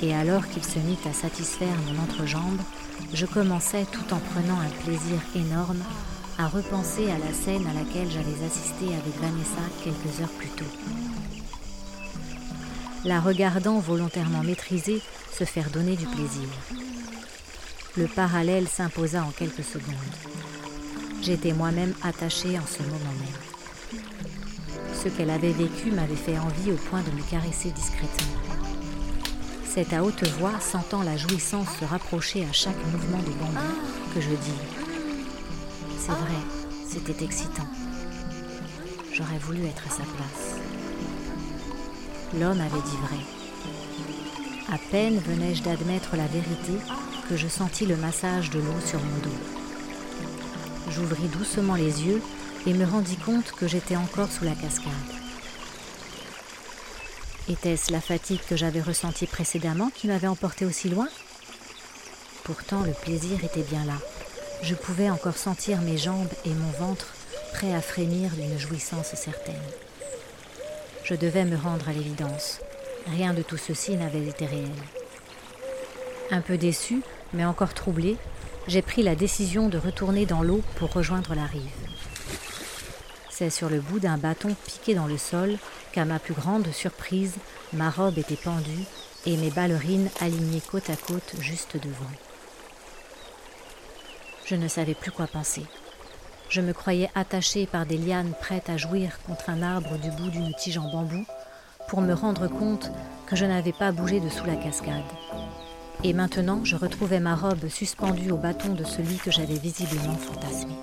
[0.00, 2.60] Et alors qu'il se mit à satisfaire mon entrejambe,
[3.12, 5.82] je commençais, tout en prenant un plaisir énorme,
[6.38, 10.64] à repenser à la scène à laquelle j'avais assisté avec Vanessa quelques heures plus tôt.
[13.04, 15.00] La regardant volontairement maîtriser,
[15.32, 16.48] se faire donner du plaisir.
[17.96, 19.94] Le parallèle s'imposa en quelques secondes.
[21.22, 24.02] J'étais moi-même attachée en ce moment même.
[25.02, 28.37] Ce qu'elle avait vécu m'avait fait envie au point de me caresser discrètement.
[29.80, 33.76] C'est à haute voix, sentant la jouissance se rapprocher à chaque mouvement de bambou,
[34.12, 34.58] que je dis
[36.00, 36.40] C'est vrai,
[36.84, 37.68] c'était excitant.
[39.12, 40.56] J'aurais voulu être à sa place.
[42.40, 44.74] L'homme avait dit vrai.
[44.74, 46.72] À peine venais-je d'admettre la vérité
[47.28, 49.38] que je sentis le massage de l'eau sur mon dos.
[50.90, 52.20] J'ouvris doucement les yeux
[52.66, 55.17] et me rendis compte que j'étais encore sous la cascade.
[57.50, 61.08] Était-ce la fatigue que j'avais ressentie précédemment qui m'avait emporté aussi loin?
[62.44, 63.94] Pourtant, le plaisir était bien là.
[64.62, 67.14] Je pouvais encore sentir mes jambes et mon ventre
[67.54, 69.54] prêts à frémir d'une jouissance certaine.
[71.04, 72.60] Je devais me rendre à l'évidence.
[73.06, 74.68] Rien de tout ceci n'avait été réel.
[76.30, 77.00] Un peu déçu,
[77.32, 78.18] mais encore troublé,
[78.66, 81.62] j'ai pris la décision de retourner dans l'eau pour rejoindre la rive.
[83.50, 85.58] Sur le bout d'un bâton piqué dans le sol
[85.92, 87.36] qu'à ma plus grande surprise,
[87.72, 88.84] ma robe était pendue
[89.26, 92.10] et mes ballerines alignées côte à côte juste devant.
[94.44, 95.62] Je ne savais plus quoi penser.
[96.48, 100.30] Je me croyais attachée par des lianes prêtes à jouir contre un arbre du bout
[100.30, 101.24] d'une tige en bambou
[101.88, 102.90] pour me rendre compte
[103.26, 105.04] que je n'avais pas bougé de sous la cascade.
[106.02, 110.74] Et maintenant, je retrouvais ma robe suspendue au bâton de celui que j'avais visiblement fantasmé.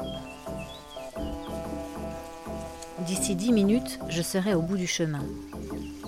[3.06, 5.24] D'ici dix minutes, je serais au bout du chemin.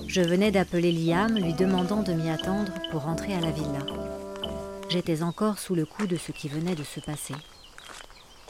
[0.08, 3.86] Je venais d'appeler Liam, lui demandant de m'y attendre pour rentrer à la villa.
[4.89, 7.36] J'étais encore sous le coup de ce qui venait de se passer.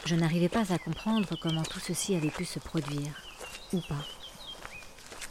[0.05, 3.11] Je n'arrivais pas à comprendre comment tout ceci avait pu se produire,
[3.73, 4.05] ou pas.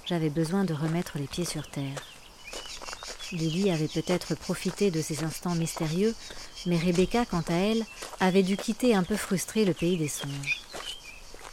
[0.04, 2.02] J'avais besoin de remettre les pieds sur terre.
[3.32, 6.14] Lily avait peut-être profité de ces instants mystérieux,
[6.66, 7.84] mais Rebecca, quant à elle,
[8.20, 10.60] avait dû quitter un peu frustrée le pays des songes.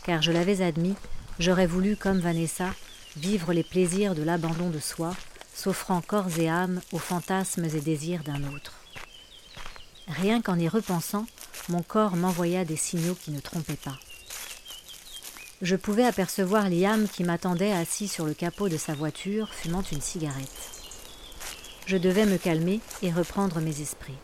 [0.05, 0.95] Car je l'avais admis,
[1.39, 2.69] J'aurais voulu, comme Vanessa,
[3.17, 5.15] vivre les plaisirs de l'abandon de soi,
[5.53, 8.73] s'offrant corps et âme aux fantasmes et désirs d'un autre.
[10.07, 11.25] Rien qu'en y repensant,
[11.69, 13.97] mon corps m'envoya des signaux qui ne trompaient pas.
[15.61, 20.01] Je pouvais apercevoir Liam qui m'attendait assis sur le capot de sa voiture, fumant une
[20.01, 20.71] cigarette.
[21.85, 24.17] Je devais me calmer et reprendre mes esprits.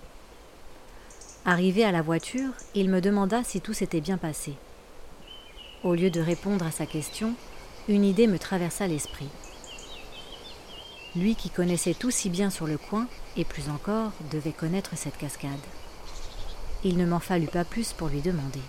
[1.46, 4.56] Arrivé à la voiture, il me demanda si tout s'était bien passé.
[5.82, 7.36] Au lieu de répondre à sa question,
[7.88, 9.30] une idée me traversa l'esprit.
[11.16, 13.08] Lui qui connaissait tout si bien sur le coin,
[13.38, 15.52] et plus encore, devait connaître cette cascade.
[16.84, 18.60] Il ne m'en fallut pas plus pour lui demander.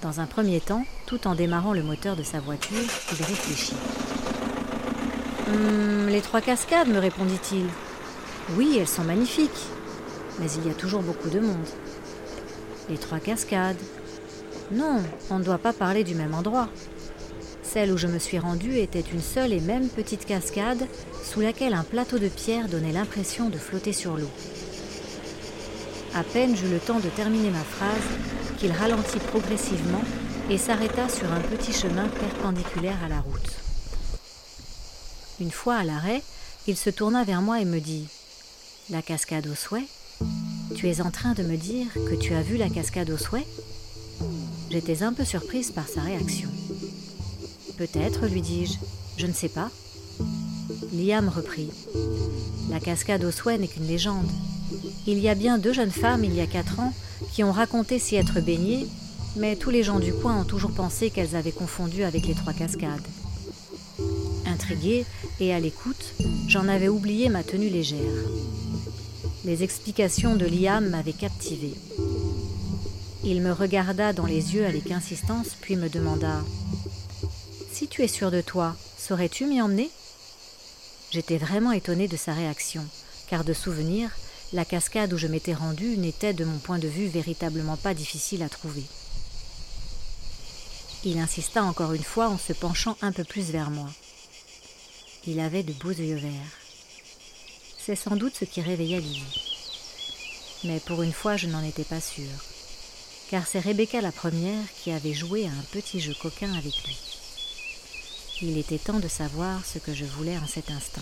[0.00, 3.76] Dans un premier temps, tout en démarrant le moteur de sa voiture, il réfléchit.
[5.48, 7.66] Hum, les trois cascades, me répondit-il.
[8.56, 9.68] Oui, elles sont magnifiques,
[10.40, 11.66] mais il y a toujours beaucoup de monde.
[12.88, 13.76] Les trois cascades.
[14.72, 16.68] Non, on ne doit pas parler du même endroit.
[17.62, 20.86] Celle où je me suis rendue était une seule et même petite cascade
[21.22, 24.30] sous laquelle un plateau de pierre donnait l'impression de flotter sur l'eau.
[26.14, 30.02] À peine j'eus le temps de terminer ma phrase qu'il ralentit progressivement
[30.50, 33.52] et s'arrêta sur un petit chemin perpendiculaire à la route.
[35.40, 36.22] Une fois à l'arrêt,
[36.66, 38.06] il se tourna vers moi et me dit
[38.90, 39.88] La cascade au souhait?
[40.76, 43.46] Tu es en train de me dire que tu as vu la cascade au souhait?
[44.72, 46.48] J'étais un peu surprise par sa réaction.
[47.76, 48.78] Peut-être, lui dis-je,
[49.18, 49.70] je ne sais pas.
[50.94, 51.68] Liam reprit.
[52.70, 54.30] La cascade au souhait n'est qu'une légende.
[55.06, 56.94] Il y a bien deux jeunes femmes, il y a quatre ans,
[57.32, 58.86] qui ont raconté s'y être baignées,
[59.36, 62.54] mais tous les gens du coin ont toujours pensé qu'elles avaient confondu avec les trois
[62.54, 63.06] cascades.
[64.46, 65.04] Intriguée
[65.38, 66.14] et à l'écoute,
[66.48, 67.98] j'en avais oublié ma tenue légère.
[69.44, 71.74] Les explications de Liam m'avaient captivée.
[73.24, 76.42] Il me regarda dans les yeux avec insistance, puis me demanda
[77.70, 79.90] Si tu es sûr de toi, saurais-tu m'y emmener?
[81.12, 82.84] J'étais vraiment étonnée de sa réaction,
[83.28, 84.10] car de souvenir,
[84.52, 88.42] la cascade où je m'étais rendue n'était de mon point de vue véritablement pas difficile
[88.42, 88.84] à trouver.
[91.04, 93.88] Il insista encore une fois en se penchant un peu plus vers moi.
[95.28, 96.58] Il avait de beaux yeux verts.
[97.78, 99.22] C'est sans doute ce qui réveilla Lily.
[100.64, 102.51] Mais pour une fois, je n'en étais pas sûre,
[103.32, 106.98] car c'est Rebecca la première qui avait joué à un petit jeu coquin avec lui.
[108.42, 111.00] Il était temps de savoir ce que je voulais en cet instant.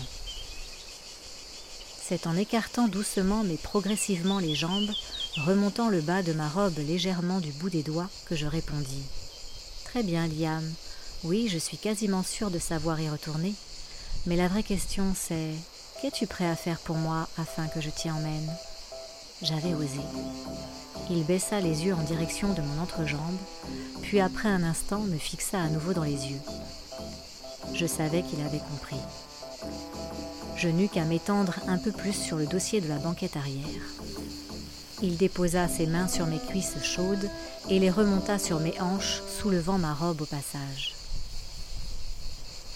[2.01, 4.91] C'est en écartant doucement mais progressivement les jambes,
[5.45, 9.03] remontant le bas de ma robe légèrement du bout des doigts, que je répondis.
[9.83, 10.63] Très bien, Liam.
[11.25, 13.53] Oui, je suis quasiment sûre de savoir y retourner.
[14.25, 15.51] Mais la vraie question, c'est
[16.01, 18.49] Qu'es-tu prêt à faire pour moi afin que je t'y emmène?
[19.41, 20.01] J'avais osé.
[21.09, 23.37] Il baissa les yeux en direction de mon entrejambe,
[24.01, 26.41] puis après un instant me fixa à nouveau dans les yeux.
[27.73, 28.99] Je savais qu'il avait compris
[30.61, 33.81] je n'eus qu'à m'étendre un peu plus sur le dossier de la banquette arrière.
[35.01, 37.27] Il déposa ses mains sur mes cuisses chaudes
[37.67, 40.93] et les remonta sur mes hanches, soulevant ma robe au passage.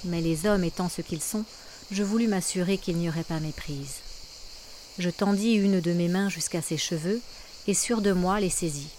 [0.03, 1.45] Mais les hommes étant ce qu'ils sont,
[1.91, 3.97] je voulus m'assurer qu'il n'y aurait pas méprise.
[4.97, 7.19] Je tendis une de mes mains jusqu'à ses cheveux
[7.67, 8.91] et sûr de moi les saisis.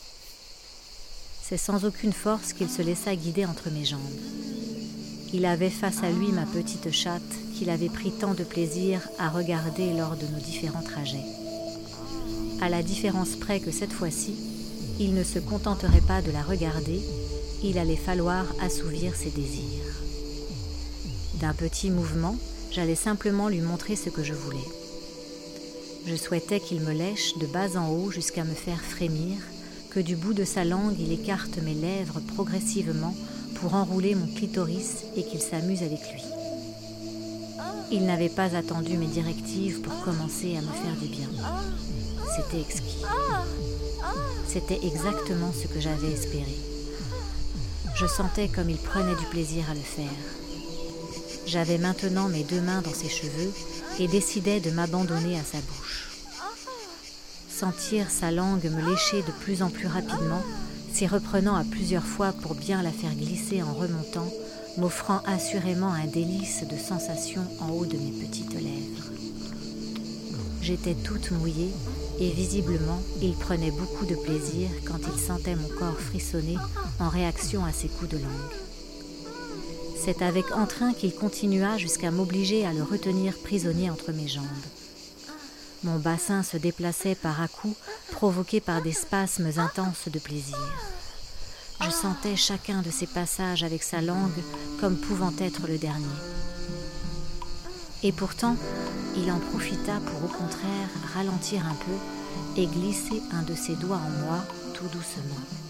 [1.43, 4.01] C'est sans aucune force qu'il se laissa guider entre mes jambes.
[5.33, 7.23] Il avait face à lui ma petite chatte
[7.55, 11.25] qu'il avait pris tant de plaisir à regarder lors de nos différents trajets.
[12.61, 14.35] À la différence près que cette fois-ci,
[15.01, 17.01] il ne se contenterait pas de la regarder,
[17.63, 19.95] il allait falloir assouvir ses désirs.
[21.35, 22.37] D'un petit mouvement,
[22.71, 24.86] j'allais simplement lui montrer ce que je voulais.
[26.07, 29.39] Je souhaitais qu'il me lèche de bas en haut jusqu'à me faire frémir,
[29.91, 33.15] que du bout de sa langue il écarte mes lèvres progressivement
[33.57, 36.23] pour enrouler mon clitoris et qu'il s'amuse avec lui.
[37.91, 41.29] Il n'avait pas attendu mes directives pour commencer à me faire du bien.
[42.37, 43.05] C'était exquis.
[44.47, 46.57] C'était exactement ce que j'avais espéré.
[47.97, 50.21] Je sentais comme il prenait du plaisir à le faire.
[51.47, 53.53] J'avais maintenant mes deux mains dans ses cheveux
[53.99, 56.09] et décidais de m'abandonner à sa bouche.
[57.49, 60.43] Sentir sa langue me lécher de plus en plus rapidement
[60.93, 64.31] s'y reprenant à plusieurs fois pour bien la faire glisser en remontant,
[64.79, 69.11] m'offrant assurément un délice de sensation en haut de mes petites lèvres.
[70.63, 71.71] J'étais toute mouillée
[72.19, 76.57] et visiblement il prenait beaucoup de plaisir quand il sentait mon corps frissonner
[76.99, 78.66] en réaction à ses coups de langue.
[80.07, 84.45] C'est avec entrain qu'il continua jusqu'à m'obliger à le retenir prisonnier entre mes jambes.
[85.83, 87.77] Mon bassin se déplaçait par à-coups,
[88.13, 90.57] provoqué par des spasmes intenses de plaisir.
[91.81, 94.45] Je sentais chacun de ces passages avec sa langue
[94.79, 96.07] comme pouvant être le dernier.
[98.05, 98.55] Et pourtant,
[99.17, 103.97] il en profita pour au contraire ralentir un peu et glisser un de ses doigts
[104.07, 104.39] en moi
[104.73, 105.66] tout doucement.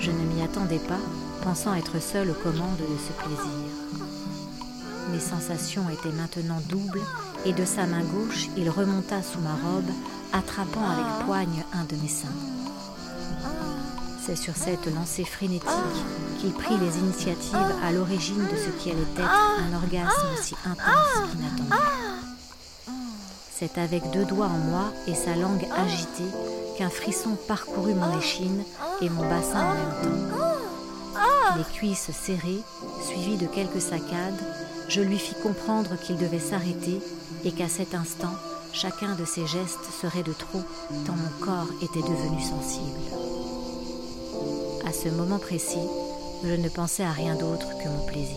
[0.00, 1.00] Je ne m'y attendais pas,
[1.42, 4.04] pensant être seule aux commandes de ce plaisir.
[5.10, 7.00] Mes sensations étaient maintenant doubles
[7.44, 9.90] et de sa main gauche, il remonta sous ma robe
[10.32, 12.28] attrapant avec poigne un de mes seins.
[14.24, 15.68] C'est sur cette lancée frénétique
[16.38, 21.30] qu'il prit les initiatives à l'origine de ce qui allait être un orgasme si intense
[21.32, 21.82] qu'inattendu.
[23.58, 26.30] C'est avec deux doigts en moi et sa langue agitée
[26.78, 28.62] qu'un frisson parcourut mon échine
[29.02, 31.56] et mon bassin en même temps.
[31.56, 32.62] Les cuisses serrées,
[33.02, 34.40] suivies de quelques saccades,
[34.88, 37.00] je lui fis comprendre qu'il devait s'arrêter
[37.44, 38.32] et qu'à cet instant,
[38.72, 40.62] chacun de ses gestes serait de trop,
[41.04, 43.00] tant mon corps était devenu sensible.
[44.86, 45.88] À ce moment précis,
[46.44, 48.36] je ne pensais à rien d'autre que mon plaisir.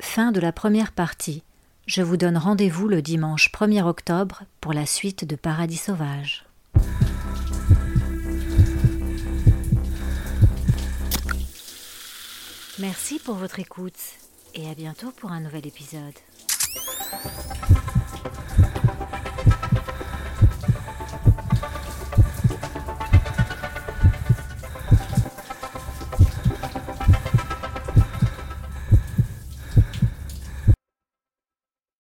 [0.00, 1.42] Fin de la première partie.
[1.92, 6.44] Je vous donne rendez-vous le dimanche 1er octobre pour la suite de Paradis sauvage.
[12.78, 13.98] Merci pour votre écoute
[14.54, 16.14] et à bientôt pour un nouvel épisode.